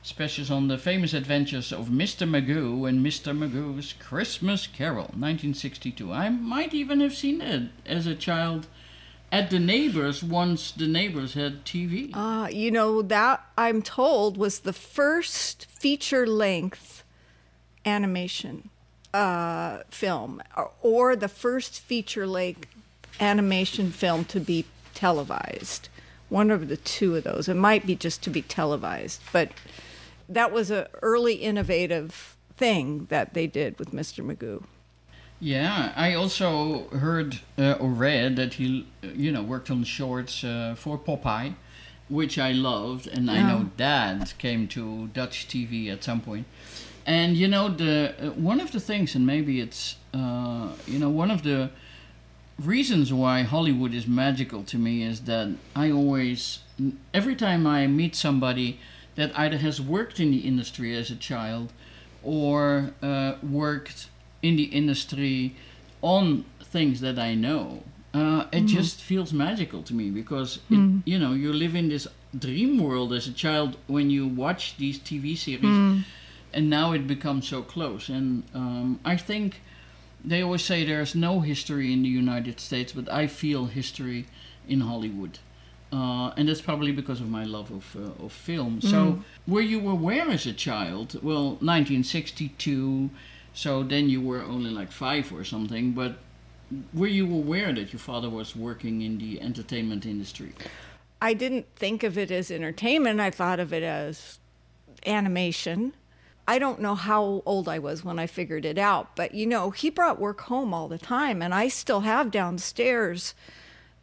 specials 0.06 0.52
on 0.52 0.68
the 0.68 0.78
famous 0.78 1.12
adventures 1.12 1.72
of 1.72 1.88
Mr. 1.88 2.28
Magoo 2.28 2.88
and 2.88 3.04
Mr. 3.04 3.36
Magoo's 3.36 3.92
Christmas 3.92 4.68
Carol, 4.68 5.06
1962. 5.06 6.12
I 6.12 6.28
might 6.28 6.72
even 6.72 7.00
have 7.00 7.12
seen 7.12 7.40
it 7.40 7.70
as 7.84 8.06
a 8.06 8.14
child 8.14 8.68
at 9.32 9.50
the 9.50 9.58
neighbors 9.58 10.22
once 10.22 10.70
the 10.70 10.86
neighbors 10.86 11.34
had 11.34 11.64
TV. 11.64 12.12
Uh, 12.14 12.46
you 12.48 12.70
know, 12.70 13.02
that 13.02 13.44
I'm 13.58 13.82
told 13.82 14.36
was 14.36 14.60
the 14.60 14.72
first 14.72 15.66
feature 15.66 16.24
length 16.24 17.02
animation 17.84 18.70
uh, 19.12 19.80
film 19.90 20.40
or, 20.56 20.70
or 20.82 21.16
the 21.16 21.28
first 21.28 21.80
feature 21.80 22.28
length 22.28 22.68
animation 23.18 23.90
film 23.90 24.24
to 24.26 24.38
be 24.38 24.66
televised. 24.94 25.88
One 26.28 26.52
of 26.52 26.68
the 26.68 26.76
two 26.76 27.16
of 27.16 27.24
those. 27.24 27.48
It 27.48 27.54
might 27.54 27.86
be 27.86 27.96
just 27.96 28.22
to 28.22 28.30
be 28.30 28.42
televised, 28.42 29.20
but 29.32 29.50
that 30.28 30.52
was 30.52 30.70
an 30.70 30.86
early 31.02 31.34
innovative 31.34 32.36
thing 32.56 33.06
that 33.10 33.34
they 33.34 33.46
did 33.46 33.78
with 33.78 33.92
Mr. 33.92 34.24
Magoo. 34.24 34.64
Yeah, 35.38 35.92
I 35.94 36.14
also 36.14 36.88
heard 36.88 37.40
uh, 37.58 37.72
or 37.72 37.90
read 37.90 38.36
that 38.36 38.54
he, 38.54 38.86
you 39.02 39.30
know, 39.30 39.42
worked 39.42 39.70
on 39.70 39.84
shorts 39.84 40.42
uh, 40.42 40.74
for 40.76 40.96
Popeye, 40.98 41.54
which 42.08 42.38
I 42.38 42.52
loved, 42.52 43.06
and 43.06 43.30
I 43.30 43.42
know 43.42 43.70
Dad 43.76 44.32
came 44.38 44.66
to 44.68 45.08
Dutch 45.08 45.46
TV 45.48 45.92
at 45.92 46.02
some 46.02 46.20
point. 46.20 46.46
And 47.04 47.36
you 47.36 47.48
know, 47.48 47.68
the 47.68 48.14
uh, 48.20 48.30
one 48.30 48.60
of 48.60 48.72
the 48.72 48.80
things, 48.80 49.14
and 49.14 49.26
maybe 49.26 49.60
it's, 49.60 49.96
uh, 50.14 50.70
you 50.86 50.98
know, 50.98 51.10
one 51.10 51.30
of 51.30 51.42
the 51.42 51.70
reasons 52.58 53.12
why 53.12 53.42
Hollywood 53.42 53.92
is 53.92 54.06
magical 54.06 54.62
to 54.64 54.78
me 54.78 55.02
is 55.02 55.20
that 55.22 55.54
I 55.74 55.90
always, 55.90 56.60
every 57.12 57.36
time 57.36 57.66
I 57.66 57.86
meet 57.86 58.16
somebody 58.16 58.80
that 59.16 59.36
either 59.38 59.58
has 59.58 59.80
worked 59.80 60.20
in 60.20 60.30
the 60.30 60.38
industry 60.38 60.94
as 60.96 61.10
a 61.10 61.16
child 61.16 61.72
or 62.22 62.90
uh, 63.02 63.34
worked 63.42 64.08
in 64.42 64.56
the 64.56 64.64
industry 64.64 65.54
on 66.02 66.44
things 66.62 67.00
that 67.00 67.18
I 67.18 67.34
know, 67.34 67.82
uh, 68.14 68.44
it 68.52 68.62
just 68.66 69.00
feels 69.00 69.32
magical 69.32 69.82
to 69.82 69.94
me 69.94 70.10
because 70.10 70.58
it, 70.70 70.74
you 71.04 71.18
know 71.18 71.32
you 71.32 71.52
live 71.52 71.74
in 71.74 71.88
this 71.88 72.06
dream 72.38 72.82
world 72.82 73.12
as 73.12 73.26
a 73.28 73.32
child 73.32 73.76
when 73.86 74.10
you 74.10 74.26
watch 74.26 74.76
these 74.78 74.98
TV 74.98 75.36
series, 75.36 75.62
and 76.52 76.70
now 76.70 76.92
it 76.92 77.06
becomes 77.06 77.46
so 77.48 77.62
close. 77.62 78.08
And 78.08 78.44
um, 78.54 79.00
I 79.04 79.16
think 79.16 79.60
they 80.24 80.42
always 80.42 80.64
say 80.64 80.84
there's 80.84 81.14
no 81.14 81.40
history 81.40 81.92
in 81.92 82.02
the 82.02 82.08
United 82.08 82.58
States, 82.60 82.92
but 82.92 83.10
I 83.12 83.26
feel 83.26 83.66
history 83.66 84.26
in 84.68 84.80
Hollywood. 84.80 85.38
Uh, 85.92 86.32
and 86.36 86.48
that's 86.48 86.60
probably 86.60 86.90
because 86.90 87.20
of 87.20 87.28
my 87.28 87.44
love 87.44 87.70
of, 87.70 87.96
uh, 87.96 88.24
of 88.24 88.32
film. 88.32 88.80
So, 88.80 89.22
were 89.46 89.60
you 89.60 89.88
aware 89.88 90.28
as 90.30 90.44
a 90.44 90.52
child? 90.52 91.22
Well, 91.22 91.50
1962, 91.60 93.10
so 93.54 93.82
then 93.82 94.08
you 94.08 94.20
were 94.20 94.42
only 94.42 94.70
like 94.70 94.90
five 94.90 95.32
or 95.32 95.44
something, 95.44 95.92
but 95.92 96.18
were 96.92 97.06
you 97.06 97.32
aware 97.32 97.72
that 97.72 97.92
your 97.92 98.00
father 98.00 98.28
was 98.28 98.56
working 98.56 99.02
in 99.02 99.18
the 99.18 99.40
entertainment 99.40 100.04
industry? 100.04 100.52
I 101.22 101.34
didn't 101.34 101.66
think 101.76 102.02
of 102.02 102.18
it 102.18 102.30
as 102.30 102.50
entertainment. 102.50 103.20
I 103.20 103.30
thought 103.30 103.60
of 103.60 103.72
it 103.72 103.82
as 103.82 104.38
animation. 105.06 105.94
I 106.48 106.58
don't 106.58 106.80
know 106.80 106.94
how 106.94 107.42
old 107.46 107.68
I 107.68 107.78
was 107.78 108.04
when 108.04 108.18
I 108.18 108.26
figured 108.26 108.64
it 108.64 108.78
out, 108.78 109.16
but 109.16 109.34
you 109.34 109.46
know, 109.46 109.70
he 109.70 109.90
brought 109.90 110.20
work 110.20 110.42
home 110.42 110.72
all 110.74 110.88
the 110.88 110.98
time, 110.98 111.42
and 111.42 111.54
I 111.54 111.68
still 111.68 112.00
have 112.00 112.30
downstairs 112.30 113.34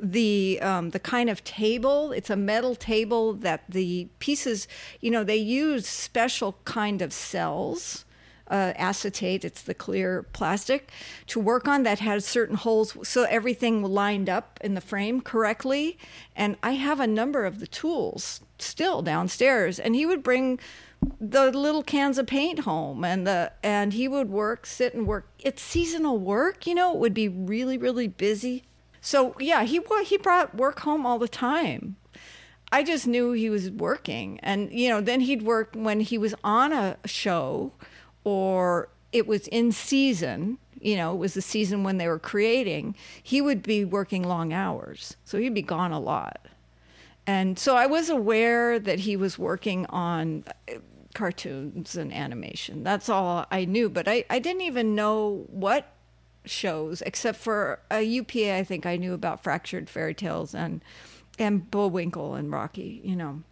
the 0.03 0.59
um, 0.61 0.89
the 0.89 0.99
kind 0.99 1.29
of 1.29 1.43
table. 1.43 2.11
It's 2.11 2.29
a 2.29 2.35
metal 2.35 2.75
table 2.75 3.33
that 3.33 3.63
the 3.69 4.09
pieces, 4.19 4.67
you 4.99 5.09
know, 5.09 5.23
they 5.23 5.37
use 5.37 5.87
special 5.87 6.57
kind 6.65 7.01
of 7.01 7.13
cells. 7.13 8.05
Uh, 8.45 8.73
acetate, 8.75 9.45
it's 9.45 9.63
the 9.63 9.73
clear 9.73 10.23
plastic, 10.33 10.91
to 11.25 11.39
work 11.39 11.65
on 11.65 11.83
that 11.83 11.99
has 11.99 12.25
certain 12.25 12.57
holes 12.57 12.95
so 13.01 13.23
everything 13.23 13.81
lined 13.81 14.29
up 14.29 14.59
in 14.61 14.75
the 14.75 14.81
frame 14.81 15.21
correctly. 15.21 15.97
And 16.35 16.57
I 16.61 16.71
have 16.71 16.99
a 16.99 17.07
number 17.07 17.45
of 17.45 17.59
the 17.59 17.65
tools 17.65 18.41
still 18.59 19.01
downstairs. 19.01 19.79
And 19.79 19.95
he 19.95 20.05
would 20.05 20.21
bring 20.21 20.59
the 21.19 21.51
little 21.51 21.83
cans 21.83 22.17
of 22.17 22.27
paint 22.27 22.59
home 22.59 23.03
and 23.03 23.25
the 23.25 23.51
and 23.63 23.93
he 23.93 24.07
would 24.07 24.29
work 24.29 24.65
sit 24.65 24.93
and 24.93 25.07
work 25.07 25.27
it's 25.39 25.61
seasonal 25.61 26.17
work 26.17 26.65
you 26.65 26.73
know 26.73 26.93
it 26.93 26.97
would 26.97 27.13
be 27.13 27.27
really 27.27 27.77
really 27.77 28.07
busy 28.07 28.63
so 29.03 29.35
yeah 29.37 29.63
he 29.63 29.81
he 30.05 30.17
brought 30.17 30.55
work 30.55 30.79
home 30.79 31.05
all 31.05 31.19
the 31.19 31.27
time. 31.27 31.97
I 32.71 32.81
just 32.81 33.05
knew 33.05 33.33
he 33.33 33.51
was 33.51 33.69
working. 33.69 34.39
And 34.41 34.71
you 34.71 34.89
know 34.89 35.01
then 35.01 35.19
he'd 35.21 35.43
work 35.43 35.75
when 35.75 35.99
he 35.99 36.17
was 36.17 36.33
on 36.43 36.71
a 36.71 36.97
show 37.05 37.73
or 38.23 38.89
it 39.11 39.27
was 39.27 39.47
in 39.49 39.71
season 39.71 40.57
you 40.79 40.95
know 40.95 41.13
it 41.13 41.17
was 41.17 41.33
the 41.35 41.41
season 41.41 41.83
when 41.83 41.97
they 41.97 42.07
were 42.07 42.17
creating 42.17 42.95
he 43.21 43.41
would 43.41 43.61
be 43.61 43.83
working 43.83 44.23
long 44.23 44.53
hours. 44.53 45.17
So 45.25 45.37
he'd 45.37 45.53
be 45.53 45.61
gone 45.61 45.91
a 45.91 45.99
lot. 45.99 46.47
And 47.27 47.59
so 47.59 47.75
I 47.75 47.85
was 47.85 48.09
aware 48.09 48.79
that 48.79 48.99
he 48.99 49.15
was 49.15 49.37
working 49.37 49.85
on 49.87 50.45
uh, 50.69 50.75
cartoons 51.13 51.95
and 51.95 52.13
animation. 52.13 52.83
That's 52.83 53.09
all 53.09 53.45
I 53.51 53.65
knew, 53.65 53.89
but 53.89 54.07
I, 54.07 54.25
I 54.29 54.39
didn't 54.39 54.61
even 54.61 54.95
know 54.95 55.45
what 55.49 55.93
shows, 56.45 57.01
except 57.01 57.37
for 57.37 57.79
uh, 57.91 57.95
a 57.95 58.01
UPA. 58.01 58.57
I 58.57 58.63
think 58.63 58.85
I 58.85 58.97
knew 58.97 59.13
about 59.13 59.43
Fractured 59.43 59.89
Fairy 59.89 60.13
Tales 60.13 60.53
and 60.53 60.83
and 61.39 61.69
Bullwinkle 61.71 62.35
and 62.35 62.51
Rocky. 62.51 63.01
You 63.03 63.15
know, 63.15 63.43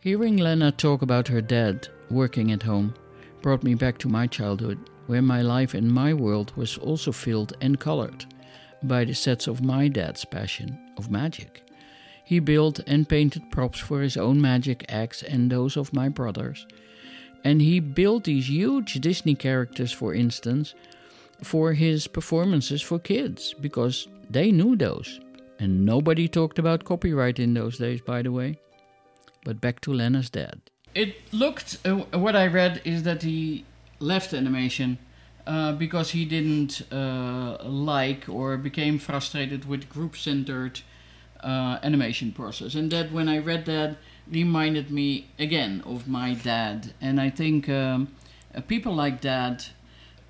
Hearing 0.00 0.36
Lenna 0.36 0.72
talk 0.72 1.02
about 1.02 1.28
her 1.28 1.40
dad 1.40 1.88
working 2.10 2.52
at 2.52 2.62
home 2.62 2.94
brought 3.40 3.62
me 3.62 3.74
back 3.74 3.98
to 3.98 4.08
my 4.08 4.26
childhood, 4.26 4.78
where 5.06 5.22
my 5.22 5.42
life 5.42 5.74
and 5.74 5.92
my 5.92 6.14
world 6.14 6.52
was 6.56 6.78
also 6.78 7.12
filled 7.12 7.54
and 7.60 7.78
colored 7.78 8.24
by 8.82 9.04
the 9.04 9.14
sets 9.14 9.46
of 9.46 9.62
my 9.62 9.88
dad's 9.88 10.24
passion 10.24 10.78
of 10.96 11.10
magic. 11.10 11.62
He 12.24 12.38
built 12.38 12.80
and 12.86 13.08
painted 13.08 13.50
props 13.50 13.78
for 13.78 14.00
his 14.00 14.16
own 14.16 14.40
magic 14.40 14.84
acts 14.88 15.22
and 15.22 15.50
those 15.50 15.76
of 15.76 15.92
my 15.92 16.08
brothers. 16.08 16.66
And 17.44 17.60
he 17.60 17.80
built 17.80 18.24
these 18.24 18.48
huge 18.48 18.94
Disney 18.94 19.34
characters, 19.34 19.92
for 19.92 20.14
instance, 20.14 20.74
for 21.42 21.72
his 21.72 22.06
performances 22.06 22.82
for 22.82 22.98
kids, 22.98 23.54
because 23.60 24.08
they 24.30 24.50
knew 24.50 24.76
those. 24.76 25.20
And 25.58 25.84
nobody 25.84 26.28
talked 26.28 26.58
about 26.58 26.84
copyright 26.84 27.38
in 27.38 27.54
those 27.54 27.78
days, 27.78 28.00
by 28.00 28.22
the 28.22 28.32
way. 28.32 28.58
But 29.44 29.60
back 29.60 29.80
to 29.82 29.92
Lenna's 29.92 30.30
dad. 30.30 30.60
It 30.94 31.16
looked, 31.32 31.78
uh, 31.84 31.96
what 32.18 32.36
I 32.36 32.46
read 32.46 32.80
is 32.84 33.02
that 33.04 33.22
he 33.22 33.64
left 33.98 34.34
animation 34.34 34.98
uh, 35.46 35.72
because 35.72 36.10
he 36.10 36.24
didn't 36.24 36.82
uh, 36.92 37.58
like 37.64 38.28
or 38.28 38.56
became 38.56 38.98
frustrated 38.98 39.64
with 39.64 39.88
group 39.88 40.16
centered 40.16 40.80
uh, 41.42 41.78
animation 41.82 42.32
process. 42.32 42.74
And 42.74 42.90
that 42.92 43.12
when 43.12 43.28
I 43.28 43.38
read 43.38 43.66
that 43.66 43.96
reminded 44.30 44.90
me 44.90 45.28
again 45.38 45.82
of 45.84 46.06
my 46.06 46.34
dad. 46.34 46.94
And 47.00 47.20
I 47.20 47.30
think 47.30 47.68
um, 47.68 48.14
uh, 48.54 48.60
people 48.60 48.94
like 48.94 49.20
that 49.22 49.70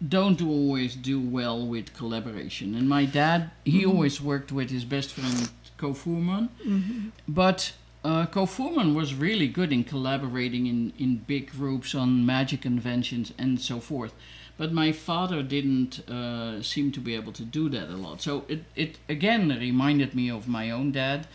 don't 0.09 0.43
always 0.43 0.95
do 0.97 1.21
well 1.21 1.65
with 1.67 1.95
collaboration. 1.95 2.75
And 2.75 2.89
my 2.89 3.05
dad, 3.05 3.51
he 3.65 3.85
always 3.87 4.21
worked 4.21 4.51
with 4.53 4.71
his 4.71 4.85
best 4.85 5.13
friend 5.13 5.51
Ko 5.77 5.93
Fuhrman. 5.93 6.49
But 7.29 7.73
uh, 8.05 8.27
Ko 8.27 8.47
Fuhrman 8.47 8.95
was 8.95 9.15
really 9.15 9.49
good 9.49 9.73
in 9.73 9.85
collaborating 9.85 10.67
in, 10.67 10.93
in 10.99 11.19
big 11.19 11.53
groups 11.53 11.95
on 11.95 12.27
magic 12.27 12.63
conventions 12.63 13.33
and 13.39 13.61
so 13.61 13.79
forth. 13.81 14.13
But 14.59 14.73
my 14.73 14.93
father 14.93 15.43
didn't 15.43 16.09
uh, 16.09 16.63
seem 16.63 16.93
to 16.93 17.01
be 17.01 17.15
able 17.15 17.33
to 17.33 17.43
do 17.45 17.69
that 17.71 17.89
a 17.89 17.97
lot. 17.97 18.21
So 18.21 18.45
it, 18.49 18.65
it 18.77 18.99
again 19.09 19.49
reminded 19.49 20.15
me 20.15 20.31
of 20.31 20.47
my 20.47 20.71
own 20.71 20.93
dad. 20.93 21.27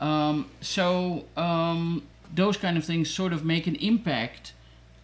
Um, 0.00 0.50
so 0.60 1.24
um, 1.36 2.02
those 2.34 2.56
kind 2.56 2.76
of 2.76 2.84
things 2.84 3.10
sort 3.10 3.32
of 3.32 3.44
make 3.44 3.66
an 3.66 3.76
impact 3.76 4.52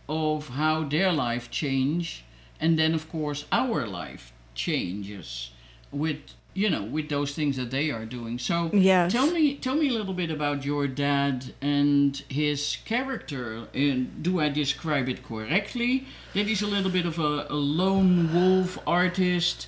of 0.08 0.48
how 0.50 0.84
their 0.84 1.10
life 1.12 1.50
change 1.50 2.24
and 2.64 2.78
then 2.78 2.94
of 2.94 3.04
course 3.10 3.44
our 3.52 3.86
life 3.86 4.32
changes 4.54 5.50
with 5.92 6.20
you 6.54 6.70
know 6.70 6.82
with 6.96 7.08
those 7.10 7.34
things 7.34 7.56
that 7.56 7.70
they 7.70 7.90
are 7.90 8.06
doing. 8.06 8.38
So 8.38 8.70
Yes. 8.72 9.12
tell 9.12 9.30
me 9.30 9.44
tell 9.56 9.76
me 9.82 9.88
a 9.88 9.92
little 9.92 10.14
bit 10.14 10.30
about 10.30 10.64
your 10.64 10.86
dad 10.86 11.52
and 11.60 12.16
his 12.28 12.78
character. 12.84 13.68
And 13.74 14.22
do 14.22 14.40
i 14.40 14.48
describe 14.48 15.08
it 15.08 15.20
correctly? 15.30 16.06
That 16.34 16.46
he's 16.46 16.62
a 16.62 16.66
little 16.76 16.90
bit 16.98 17.06
of 17.06 17.18
a, 17.18 17.46
a 17.50 17.60
lone 17.82 18.32
wolf 18.34 18.78
artist. 18.86 19.66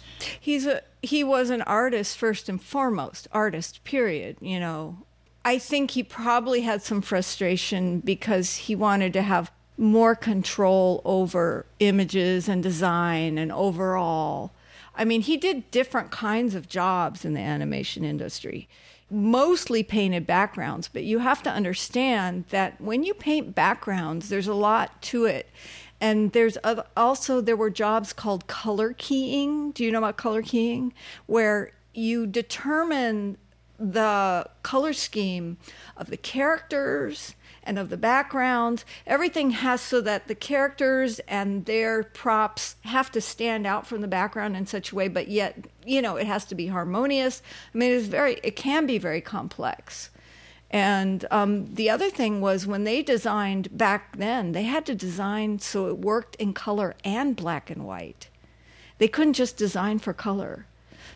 He's 0.48 0.64
a 0.66 0.80
he 1.02 1.22
was 1.22 1.50
an 1.50 1.62
artist 1.62 2.16
first 2.16 2.48
and 2.48 2.62
foremost 2.62 3.28
artist 3.32 3.84
period 3.84 4.36
you 4.40 4.58
know. 4.64 4.80
I 5.44 5.58
think 5.60 5.92
he 5.92 6.02
probably 6.02 6.62
had 6.62 6.82
some 6.82 7.00
frustration 7.02 8.00
because 8.00 8.56
he 8.66 8.74
wanted 8.74 9.12
to 9.12 9.22
have 9.22 9.52
more 9.78 10.14
control 10.14 11.02
over 11.04 11.66
images 11.78 12.48
and 12.48 12.62
design 12.62 13.38
and 13.38 13.52
overall 13.52 14.52
i 14.94 15.04
mean 15.04 15.20
he 15.20 15.36
did 15.36 15.70
different 15.70 16.10
kinds 16.10 16.54
of 16.54 16.68
jobs 16.68 17.24
in 17.24 17.34
the 17.34 17.40
animation 17.40 18.04
industry 18.04 18.68
mostly 19.10 19.82
painted 19.82 20.26
backgrounds 20.26 20.88
but 20.88 21.04
you 21.04 21.18
have 21.18 21.42
to 21.42 21.50
understand 21.50 22.44
that 22.50 22.80
when 22.80 23.02
you 23.02 23.14
paint 23.14 23.54
backgrounds 23.54 24.28
there's 24.28 24.48
a 24.48 24.54
lot 24.54 25.00
to 25.02 25.24
it 25.24 25.48
and 26.00 26.32
there's 26.32 26.58
also 26.96 27.40
there 27.40 27.56
were 27.56 27.70
jobs 27.70 28.12
called 28.12 28.46
color 28.46 28.94
keying. 28.96 29.70
Do 29.72 29.84
you 29.84 29.90
know 29.90 29.98
about 29.98 30.16
color 30.16 30.42
keying? 30.42 30.92
Where 31.26 31.72
you 31.94 32.26
determine 32.26 33.38
the 33.78 34.46
color 34.62 34.92
scheme 34.92 35.56
of 35.96 36.08
the 36.08 36.16
characters 36.16 37.34
and 37.66 37.78
of 37.78 37.90
the 37.90 37.96
backgrounds. 37.96 38.84
Everything 39.06 39.50
has 39.50 39.80
so 39.80 40.00
that 40.00 40.28
the 40.28 40.34
characters 40.34 41.18
and 41.28 41.66
their 41.66 42.04
props 42.04 42.76
have 42.82 43.10
to 43.12 43.20
stand 43.20 43.66
out 43.66 43.86
from 43.86 44.00
the 44.00 44.08
background 44.08 44.56
in 44.56 44.66
such 44.66 44.92
a 44.92 44.94
way, 44.94 45.08
but 45.08 45.28
yet, 45.28 45.56
you 45.84 46.00
know, 46.00 46.16
it 46.16 46.26
has 46.26 46.44
to 46.46 46.54
be 46.54 46.68
harmonious. 46.68 47.42
I 47.74 47.78
mean, 47.78 47.92
it's 47.92 48.06
very, 48.06 48.40
it 48.42 48.56
can 48.56 48.86
be 48.86 48.98
very 48.98 49.20
complex. 49.20 50.10
And 50.70 51.24
um, 51.30 51.74
the 51.74 51.90
other 51.90 52.10
thing 52.10 52.40
was 52.40 52.66
when 52.66 52.84
they 52.84 53.02
designed 53.02 53.76
back 53.76 54.16
then, 54.16 54.52
they 54.52 54.64
had 54.64 54.86
to 54.86 54.94
design 54.94 55.58
so 55.58 55.88
it 55.88 55.98
worked 55.98 56.36
in 56.36 56.54
color 56.54 56.94
and 57.04 57.36
black 57.36 57.70
and 57.70 57.84
white. 57.84 58.28
They 58.98 59.08
couldn't 59.08 59.34
just 59.34 59.56
design 59.56 59.98
for 59.98 60.12
color 60.12 60.66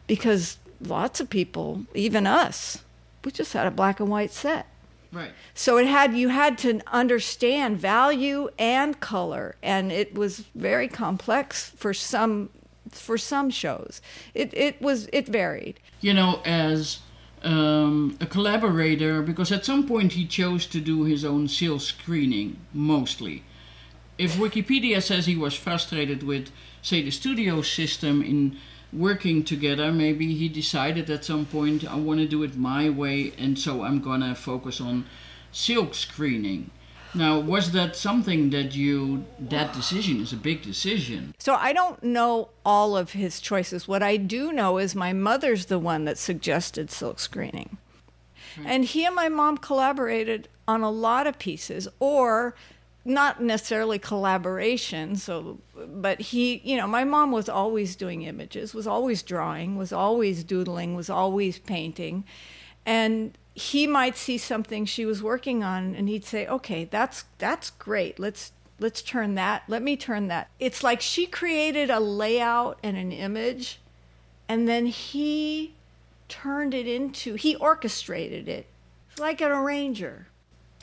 because 0.07 0.59
lots 0.81 1.21
of 1.21 1.31
people, 1.31 1.87
even 1.95 2.27
us, 2.27 2.85
we 3.25 3.33
just 3.33 3.53
had 3.53 3.67
a 3.67 3.71
black 3.71 4.01
and 4.01 4.09
white 4.09 4.33
set. 4.33 4.67
Right. 5.13 5.33
So 5.55 5.77
it 5.77 5.87
had 5.87 6.15
you 6.15 6.29
had 6.29 6.57
to 6.59 6.81
understand 6.93 7.79
value 7.79 8.49
and 8.59 8.99
color, 9.01 9.57
and 9.63 9.91
it 9.91 10.15
was 10.15 10.45
very 10.55 10.89
complex 10.89 11.71
for 11.71 11.93
some 11.93 12.51
for 12.91 13.19
some 13.19 13.51
shows. 13.51 14.01
It 14.35 14.55
it 14.55 14.81
was 14.81 15.09
it 15.13 15.27
varied. 15.27 15.81
You 16.01 16.15
know, 16.15 16.41
as 16.45 17.01
um, 17.43 18.17
a 18.21 18.27
collaborator, 18.27 19.23
because 19.23 19.51
at 19.51 19.65
some 19.65 19.87
point 19.87 20.13
he 20.13 20.27
chose 20.27 20.67
to 20.67 20.81
do 20.81 21.05
his 21.05 21.25
own 21.25 21.49
silk 21.49 21.81
screening 21.81 22.59
mostly. 22.73 23.43
If 24.19 24.37
Wikipedia 24.37 25.03
says 25.03 25.27
he 25.27 25.37
was 25.37 25.55
frustrated 25.55 26.23
with, 26.23 26.51
say, 26.83 27.03
the 27.03 27.11
studio 27.11 27.63
system 27.63 28.23
in 28.23 28.59
working 28.93 29.45
together, 29.45 29.93
maybe 29.93 30.35
he 30.35 30.49
decided 30.49 31.11
at 31.11 31.25
some 31.25 31.47
point, 31.47 31.91
I 31.91 31.97
want 31.97 32.21
to 32.21 32.27
do 32.27 32.43
it 32.43 32.57
my 32.57 32.91
way, 32.91 33.33
and 33.39 33.59
so 33.59 33.83
I'm 33.83 34.01
gonna 34.01 34.35
focus 34.35 34.81
on 34.81 35.07
silk 35.53 35.95
screening. 35.95 36.71
Now, 37.13 37.41
was 37.41 37.73
that 37.73 37.97
something 37.97 38.51
that 38.51 38.77
you, 38.77 39.25
that 39.41 39.73
decision 39.73 40.21
is 40.21 40.33
a 40.33 40.37
big 40.37 40.63
decision? 40.63 41.35
So 41.39 41.55
I 41.55 41.73
don't 41.73 42.03
know 42.05 42.51
all 42.65 42.97
of 42.97 43.13
his 43.13 43.41
choices. 43.41 43.89
What 43.89 44.03
I 44.03 44.17
do 44.17 44.53
know 44.53 44.79
is 44.79 44.95
my 44.95 45.13
mother's 45.13 45.67
the 45.67 45.79
one 45.79 46.05
that 46.05 46.19
suggested 46.19 46.91
silk 46.91 47.19
screening. 47.19 47.79
And 48.65 48.85
he 48.85 49.05
and 49.05 49.15
my 49.15 49.29
mom 49.29 49.59
collaborated 49.59 50.49
on 50.67 50.83
a 50.83 50.91
lot 50.91 51.27
of 51.27 51.39
pieces, 51.39 51.89
or 51.99 52.55
not 53.05 53.43
necessarily 53.43 53.99
collaboration 53.99 55.17
so 55.17 55.59
but 55.87 56.21
he 56.21 56.61
you 56.65 56.77
know 56.77 56.87
my 56.87 57.03
mom 57.03 57.33
was 57.33 57.49
always 57.49 57.97
doing 57.97 58.23
images 58.23 58.75
was 58.75 58.87
always 58.87 59.23
drawing 59.23 59.77
was 59.77 59.93
always 59.93 60.45
doodling 60.45 60.95
was 60.95 61.11
always 61.11 61.59
painting. 61.59 62.25
And 62.87 63.37
he 63.53 63.87
might 63.87 64.17
see 64.17 64.39
something 64.39 64.85
she 64.85 65.05
was 65.05 65.23
working 65.23 65.63
on 65.63 65.95
and 65.95 66.09
he'd 66.09 66.25
say 66.25 66.47
okay 66.47 66.85
that's 66.85 67.25
that's 67.39 67.71
great. 67.71 68.19
Let's 68.19 68.53
let's 68.79 69.03
turn 69.03 69.35
that 69.35 69.63
let 69.67 69.83
me 69.83 69.97
turn 69.97 70.29
that. 70.29 70.51
It's 70.59 70.83
like 70.83 71.01
she 71.01 71.27
created 71.27 71.91
a 71.91 72.01
layout 72.01 72.79
and 72.83 72.97
an 72.97 73.13
image 73.13 73.81
and 74.49 74.69
then 74.69 74.87
he 74.87 75.75
turned 76.29 76.75
it 76.75 76.87
into 76.87 77.35
he 77.35 77.57
orchestrated 77.57 78.49
it 78.49 78.67
it's 79.11 79.19
like 79.19 79.41
an 79.41 79.51
arranger 79.51 80.29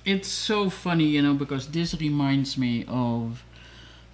it's 0.07 0.27
so 0.29 0.69
funny, 0.69 1.05
you 1.05 1.21
know, 1.21 1.33
because 1.33 1.67
this 1.67 1.93
reminds 1.99 2.57
me 2.57 2.85
of 2.87 3.43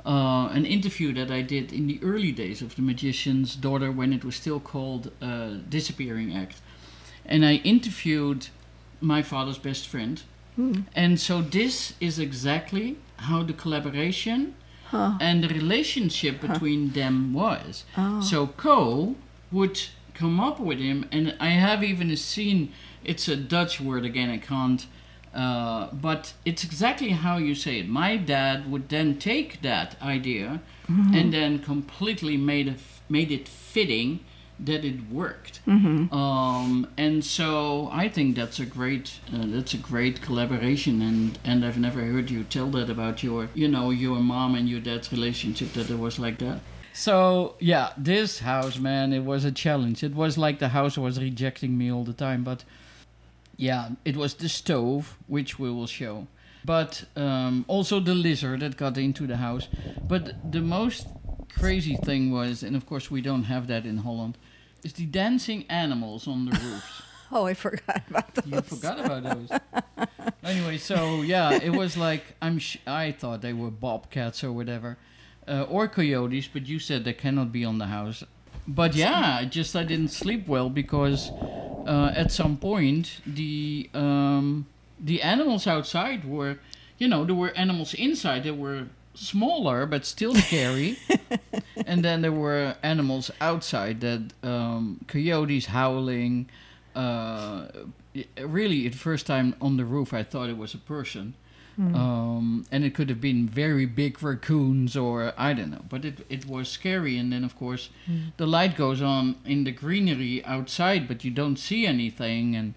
uh, 0.06 0.48
an 0.52 0.66
interview 0.66 1.14
that 1.14 1.30
I 1.32 1.42
did 1.42 1.72
in 1.72 1.88
the 1.88 2.00
early 2.04 2.32
days 2.32 2.62
of 2.62 2.76
The 2.76 2.82
Magician's 2.82 3.56
Daughter 3.56 3.92
when 3.92 4.12
it 4.12 4.24
was 4.26 4.36
still 4.36 4.60
called 4.60 5.12
uh, 5.22 5.52
Disappearing 5.70 6.36
Act. 6.36 6.58
And 7.26 7.46
I 7.46 7.56
interviewed 7.64 8.48
my 9.00 9.22
father's 9.22 9.58
best 9.58 9.88
friend. 9.88 10.22
And 10.96 11.20
so 11.20 11.42
this 11.42 11.94
is 12.00 12.20
exactly 12.20 12.98
how 13.18 13.42
the 13.44 13.54
collaboration 13.54 14.54
Huh. 14.86 15.18
and 15.20 15.44
the 15.44 15.48
relationship 15.48 16.40
between 16.40 16.92
them 16.92 17.34
was. 17.34 17.84
Oh. 17.98 18.22
So 18.22 18.46
Ko 18.46 19.16
would 19.52 19.80
come 20.14 20.40
up 20.40 20.60
with 20.60 20.78
him, 20.78 21.06
and 21.12 21.36
I 21.40 21.50
have 21.50 21.84
even 21.84 22.12
a 22.12 22.16
scene. 22.16 22.72
It's 23.04 23.28
a 23.28 23.36
Dutch 23.36 23.82
word 23.82 24.06
again. 24.06 24.30
I 24.30 24.38
can't. 24.38 24.86
Uh, 25.34 25.88
but 25.94 26.34
it's 26.46 26.64
exactly 26.64 27.10
how 27.10 27.38
you 27.38 27.56
say 27.56 27.80
it. 27.80 27.88
My 27.90 28.18
dad 28.18 28.72
would 28.72 28.90
then 28.90 29.18
take 29.18 29.62
that 29.62 29.96
idea 30.02 30.62
and 30.88 31.34
then 31.34 31.60
completely 31.60 32.38
made 32.38 32.68
it, 32.68 32.80
made 33.10 33.32
it 33.32 33.48
fitting 33.48 34.20
that 34.60 34.86
it 34.86 35.10
worked. 35.10 35.60
Um, 36.14 36.88
and 36.98 37.26
so 37.26 37.90
I 37.92 38.08
think 38.10 38.36
that's 38.36 38.60
a 38.60 38.66
great 38.66 39.20
uh, 39.34 39.46
that's 39.46 39.74
a 39.74 39.78
great 39.78 40.22
collaboration. 40.22 41.02
And 41.02 41.40
and 41.44 41.66
I've 41.66 41.80
never 41.80 42.02
heard 42.02 42.30
you 42.30 42.44
tell 42.44 42.70
that 42.72 42.90
about 42.90 43.24
your 43.24 43.50
you 43.56 43.68
know 43.68 43.90
your 43.90 44.18
mom 44.18 44.54
and 44.56 44.70
your 44.70 44.80
dad's 44.80 45.12
relationship 45.12 45.74
that 45.74 45.90
it 45.90 45.98
was 45.98 46.20
like 46.20 46.38
that. 46.40 46.60
So 46.94 47.56
yeah, 47.60 47.94
this 47.98 48.40
house, 48.40 48.78
man, 48.78 49.14
it 49.14 49.24
was 49.26 49.44
a 49.46 49.52
challenge. 49.52 50.04
It 50.04 50.14
was 50.14 50.38
like 50.38 50.60
the 50.60 50.70
house 50.70 50.98
was 50.98 51.20
rejecting 51.20 51.76
me 51.78 51.92
all 51.92 52.04
the 52.04 52.14
time, 52.14 52.44
but 52.44 52.64
yeah, 53.64 53.90
it 54.04 54.18
was 54.18 54.34
the 54.34 54.50
stove, 54.50 55.18
which 55.28 55.58
we 55.58 55.72
will 55.72 55.88
show, 55.88 56.28
but 56.66 57.06
um, 57.16 57.64
also 57.70 58.02
the 58.02 58.14
lizard 58.14 58.60
that 58.60 58.76
got 58.76 58.98
into 58.98 59.26
the 59.26 59.38
house. 59.38 59.70
But 60.06 60.52
the 60.52 60.60
most 60.60 61.08
crazy 61.58 61.96
thing 61.96 62.32
was, 62.32 62.62
and 62.62 62.76
of 62.76 62.86
course 62.86 63.10
we 63.10 63.22
don't 63.22 63.44
have 63.44 63.68
that 63.68 63.86
in 63.86 64.00
Holland, 64.00 64.38
is 64.84 64.94
the 64.94 65.06
dancing 65.06 65.64
animals 65.70 66.28
on 66.28 66.46
the 66.46 66.52
roofs. 66.64 67.02
oh 67.32 67.46
i 67.46 67.54
forgot 67.54 68.02
about 68.10 68.36
those 68.36 68.48
you 68.52 68.62
forgot 68.62 69.00
about 69.00 69.24
those. 69.24 69.50
anyway, 70.44 70.78
so 70.78 71.22
yeah, 71.22 71.54
it 71.68 71.72
was 71.72 71.96
like 71.96 72.24
I'm. 72.42 72.60
Sh- 72.60 72.84
I 72.86 73.14
thought 73.14 73.42
they 73.42 73.54
were 73.54 73.72
bobcats 73.72 74.44
or 74.44 74.52
whatever, 74.52 74.98
uh, 75.48 75.64
or 75.76 75.88
coyotes, 75.88 76.50
but 76.54 76.68
you 76.68 76.80
said 76.80 77.06
they 77.06 77.14
cannot 77.14 77.54
be 77.54 77.64
on 77.64 77.78
the 77.78 77.88
house. 77.88 78.26
But 78.68 78.94
yeah, 78.94 79.44
just 79.46 79.74
I 79.76 79.84
didn't 79.84 80.12
sleep 80.12 80.48
well 80.48 80.70
because 80.70 81.32
uh, 81.86 82.12
at 82.16 82.32
some 82.32 82.58
point 82.58 83.22
the 83.26 83.90
um, 83.94 84.66
the 85.00 85.22
animals 85.22 85.68
outside 85.68 86.26
were, 86.26 86.60
you 86.98 87.08
know, 87.08 87.26
there 87.26 87.36
were 87.36 87.52
animals 87.52 87.94
inside 87.94 88.44
that 88.44 88.56
were 88.56 88.88
smaller 89.14 89.86
but 89.86 90.06
still 90.06 90.36
scary, 90.48 90.98
and 91.86 92.04
then 92.04 92.22
there 92.22 92.32
were 92.32 92.76
animals 92.84 93.32
outside 93.42 94.02
that 94.02 94.32
um, 94.44 95.00
coyotes 95.08 95.68
howling. 95.68 96.50
Uh, 96.96 97.68
really, 98.40 98.88
the 98.88 98.98
first 98.98 99.26
time 99.26 99.56
on 99.60 99.78
the 99.78 99.86
roof, 99.86 100.14
I 100.14 100.24
thought 100.24 100.50
it 100.50 100.58
was 100.58 100.74
a 100.74 100.78
person. 100.78 101.34
Um, 101.96 102.66
and 102.72 102.84
it 102.86 102.94
could 102.94 103.10
have 103.10 103.20
been 103.20 103.48
very 103.48 103.88
big 103.88 104.22
raccoons 104.22 104.96
or 104.96 105.34
I 105.38 105.54
don't 105.54 105.72
know, 105.72 105.86
but 105.90 106.06
it, 106.06 106.24
it 106.30 106.46
was 106.46 106.70
scary. 106.70 107.18
And 107.18 107.32
then, 107.34 107.44
of 107.44 107.58
course, 107.58 107.90
the 108.38 108.46
light 108.46 108.76
goes 108.76 109.02
on 109.02 109.38
in 109.44 109.64
the 109.64 109.72
greenery 109.72 110.46
outside, 110.46 111.08
but 111.08 111.24
you 111.24 111.32
don't 111.32 111.58
see 111.58 111.88
anything. 111.88 112.56
And 112.56 112.76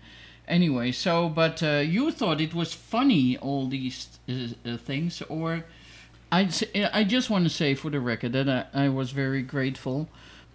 anyway, 0.48 0.92
so, 0.92 1.28
but 1.28 1.62
uh, 1.62 1.82
you 1.84 2.10
thought 2.10 2.40
it 2.40 2.54
was 2.54 2.72
funny, 2.72 3.36
all 3.36 3.66
these 3.68 4.18
uh, 4.28 4.32
uh, 4.64 4.76
things, 4.78 5.22
or 5.28 5.64
I, 6.32 6.48
I 6.92 7.04
just 7.04 7.28
want 7.28 7.44
to 7.44 7.50
say 7.50 7.74
for 7.74 7.90
the 7.90 8.00
record 8.00 8.32
that 8.32 8.48
I, 8.48 8.86
I 8.86 8.88
was 8.88 9.10
very 9.10 9.42
grateful. 9.42 10.08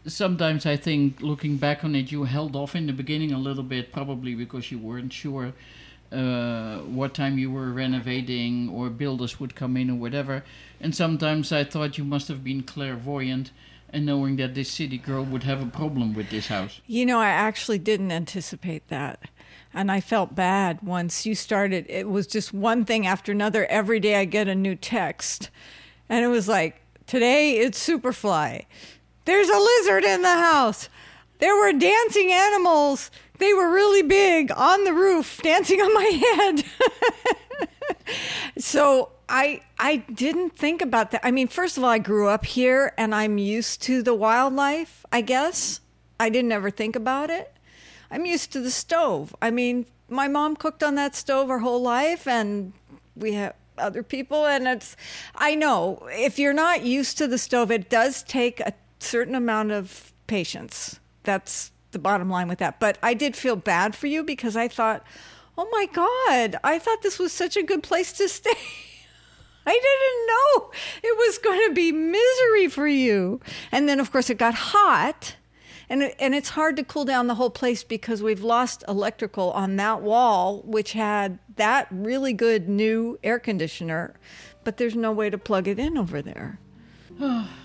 Sometimes 0.08 0.66
I 0.66 0.78
think, 0.78 1.22
looking 1.22 1.58
back 1.58 1.84
on 1.84 1.94
it, 1.96 2.12
you 2.12 2.24
held 2.24 2.56
off 2.56 2.76
in 2.76 2.88
the 2.88 2.94
beginning 2.94 3.32
a 3.32 3.38
little 3.38 3.64
bit, 3.64 3.92
probably 3.92 4.34
because 4.34 4.72
you 4.72 4.80
weren't 4.80 5.14
sure 5.14 5.54
uh, 6.12 6.80
what 6.80 7.14
time 7.14 7.38
you 7.38 7.50
were 7.50 7.72
renovating 7.72 8.70
or 8.70 8.90
builders 8.90 9.40
would 9.40 9.56
come 9.56 9.78
in 9.78 9.90
or 9.90 9.96
whatever. 9.96 10.44
And 10.80 10.96
sometimes 10.96 11.52
I 11.52 11.64
thought 11.64 11.98
you 11.98 12.04
must 12.04 12.28
have 12.28 12.44
been 12.44 12.64
clairvoyant 12.64 13.52
and 13.94 14.06
knowing 14.06 14.38
that 14.38 14.56
this 14.56 14.70
city 14.70 14.98
girl 14.98 15.24
would 15.24 15.44
have 15.44 15.62
a 15.62 15.66
problem 15.66 16.14
with 16.14 16.30
this 16.30 16.48
house. 16.48 16.82
You 16.88 17.06
know, 17.06 17.20
I 17.20 17.28
actually 17.28 17.80
didn't 17.80 18.12
anticipate 18.12 18.88
that. 18.88 19.30
And 19.74 19.92
I 19.92 20.02
felt 20.02 20.36
bad 20.36 20.82
once 20.82 21.26
you 21.26 21.36
started. 21.36 21.86
It 21.88 22.10
was 22.10 22.28
just 22.28 22.54
one 22.54 22.84
thing 22.84 23.08
after 23.08 23.32
another. 23.32 23.66
Every 23.66 24.00
day 24.00 24.16
I 24.16 24.26
get 24.26 24.48
a 24.48 24.56
new 24.56 24.76
text. 24.76 25.50
And 26.10 26.26
it 26.26 26.28
was 26.28 26.48
like, 26.48 26.82
today 27.08 27.58
it's 27.58 27.86
Superfly. 27.86 28.66
There's 29.26 29.50
a 29.50 29.58
lizard 29.58 30.04
in 30.04 30.24
the 30.24 30.30
house. 30.30 30.90
There 31.42 31.56
were 31.56 31.74
dancing 31.74 32.32
animals. 32.32 33.10
They 33.40 33.52
were 33.52 33.74
really 33.74 34.04
big 34.04 34.52
on 34.52 34.84
the 34.84 34.94
roof, 34.94 35.42
dancing 35.42 35.82
on 35.82 35.92
my 35.92 36.04
head. 36.04 36.64
so 38.60 39.10
I 39.28 39.62
I 39.80 39.98
didn't 39.98 40.56
think 40.56 40.84
about 40.84 41.10
that. 41.12 41.22
I 41.26 41.32
mean, 41.32 41.48
first 41.48 41.78
of 41.78 41.84
all, 41.84 41.90
I 41.90 41.98
grew 41.98 42.28
up 42.28 42.46
here 42.46 42.94
and 42.96 43.16
I'm 43.16 43.40
used 43.40 43.82
to 43.84 44.04
the 44.04 44.14
wildlife, 44.14 45.04
I 45.12 45.22
guess. 45.22 45.82
I 46.20 46.30
didn't 46.30 46.52
ever 46.52 46.70
think 46.70 46.96
about 46.96 47.32
it. 47.32 47.52
I'm 48.12 48.28
used 48.28 48.54
to 48.54 48.60
the 48.60 48.70
stove. 48.70 49.36
I 49.42 49.50
mean, 49.50 49.88
my 50.10 50.28
mom 50.28 50.56
cooked 50.56 50.84
on 50.84 50.94
that 50.96 51.16
stove 51.16 51.50
her 51.50 51.60
whole 51.60 51.82
life 51.82 52.28
and 52.28 52.74
we 53.16 53.34
have 53.34 53.56
other 53.80 54.04
people 54.04 54.46
and 54.46 54.68
it's 54.68 54.96
I 55.34 55.56
know 55.56 56.08
if 56.12 56.38
you're 56.38 56.54
not 56.54 56.84
used 56.84 57.18
to 57.18 57.28
the 57.28 57.40
stove, 57.40 57.72
it 57.72 57.90
does 57.90 58.22
take 58.22 58.60
a 58.60 58.74
certain 59.00 59.34
amount 59.34 59.72
of 59.72 60.14
patience. 60.28 61.01
That's 61.24 61.72
the 61.92 62.00
bottom 62.00 62.30
line 62.30 62.48
with 62.48 62.60
that. 62.60 62.80
But 62.80 62.98
I 63.04 63.14
did 63.14 63.36
feel 63.36 63.56
bad 63.56 63.96
for 63.96 64.08
you 64.08 64.24
because 64.24 64.56
I 64.56 64.68
thought, 64.68 65.04
oh 65.58 65.68
my 65.72 65.86
God, 65.88 66.58
I 66.64 66.80
thought 66.80 67.02
this 67.02 67.20
was 67.20 67.32
such 67.32 67.58
a 67.58 67.64
good 67.64 67.84
place 67.84 68.14
to 68.14 68.28
stay. 68.40 68.52
I 69.66 69.74
didn't 69.74 70.28
know 70.28 70.72
it 71.04 71.18
was 71.18 71.38
going 71.38 71.70
to 71.70 71.74
be 71.74 71.92
misery 71.92 72.68
for 72.68 72.88
you. 72.88 73.40
And 73.72 73.88
then, 73.88 74.00
of 74.00 74.12
course, 74.12 74.30
it 74.30 74.38
got 74.38 74.56
hot. 74.56 75.36
And, 75.88 76.14
and 76.20 76.34
it's 76.34 76.50
hard 76.50 76.78
to 76.78 76.84
cool 76.84 77.04
down 77.04 77.28
the 77.28 77.36
whole 77.36 77.50
place 77.50 77.84
because 77.84 78.24
we've 78.24 78.44
lost 78.44 78.84
electrical 78.88 79.52
on 79.52 79.76
that 79.76 80.02
wall, 80.02 80.62
which 80.66 80.94
had 80.94 81.38
that 81.58 81.88
really 81.92 82.32
good 82.32 82.70
new 82.70 83.20
air 83.24 83.40
conditioner, 83.40 84.16
but 84.64 84.78
there's 84.78 84.96
no 84.96 85.12
way 85.12 85.30
to 85.30 85.38
plug 85.38 85.68
it 85.68 85.78
in 85.78 85.98
over 85.98 86.22
there. 86.22 86.60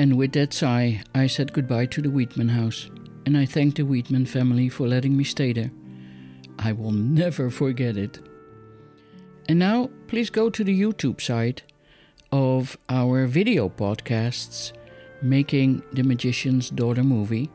and 0.00 0.16
with 0.16 0.32
that 0.32 0.54
sigh, 0.54 1.02
I 1.14 1.26
said 1.26 1.52
goodbye 1.52 1.84
to 1.84 2.00
the 2.00 2.08
Weidman 2.08 2.48
house, 2.48 2.88
and 3.26 3.36
I 3.36 3.44
thanked 3.44 3.76
the 3.76 3.82
Weidman 3.82 4.26
family 4.26 4.70
for 4.70 4.88
letting 4.88 5.14
me 5.14 5.24
stay 5.24 5.52
there. 5.52 5.70
I 6.58 6.72
will 6.72 6.90
never 6.90 7.50
forget 7.50 7.98
it. 7.98 8.18
And 9.46 9.58
now, 9.58 9.90
please 10.06 10.30
go 10.30 10.48
to 10.48 10.64
the 10.64 10.80
YouTube 10.80 11.20
site 11.20 11.64
of 12.32 12.78
our 12.88 13.26
video 13.26 13.68
podcasts, 13.68 14.72
Making 15.20 15.82
the 15.92 16.02
Magician's 16.02 16.70
Daughter 16.70 17.04
movie, 17.04 17.50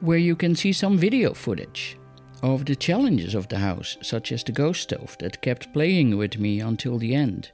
where 0.00 0.18
you 0.18 0.34
can 0.34 0.56
see 0.56 0.72
some 0.72 0.98
video 0.98 1.32
footage 1.32 1.96
of 2.42 2.64
the 2.64 2.74
challenges 2.74 3.36
of 3.36 3.46
the 3.46 3.58
house, 3.58 3.96
such 4.02 4.32
as 4.32 4.42
the 4.42 4.50
ghost 4.50 4.82
stove 4.82 5.16
that 5.20 5.42
kept 5.42 5.72
playing 5.72 6.16
with 6.16 6.40
me 6.40 6.58
until 6.58 6.98
the 6.98 7.14
end, 7.14 7.52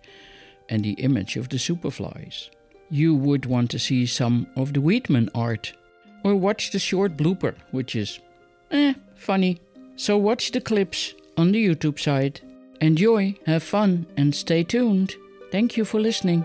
and 0.71 0.83
the 0.83 0.93
image 0.93 1.37
of 1.37 1.51
the 1.51 1.59
superflies. 1.59 2.49
You 2.93 3.15
would 3.15 3.47
want 3.47 3.71
to 3.71 3.79
see 3.79 4.05
some 4.05 4.47
of 4.55 4.75
the 4.75 4.81
Weidman 4.81 5.31
art, 5.35 5.73
or 6.23 6.37
watch 6.37 6.73
the 6.73 6.79
short 6.79 7.17
blooper, 7.17 7.55
which 7.71 7.97
is 7.97 8.21
eh, 8.71 8.93
funny. 9.15 9.63
So 9.97 10.19
watch 10.19 10.53
the 10.53 10.61
clips 10.61 11.15
on 11.39 11.53
the 11.53 11.67
YouTube 11.67 11.99
site 11.99 12.43
Enjoy, 12.83 13.35
have 13.47 13.63
fun, 13.63 14.07
and 14.17 14.35
stay 14.35 14.63
tuned. 14.63 15.15
Thank 15.53 15.79
you 15.79 15.87
for 15.87 16.01
listening. 16.01 16.45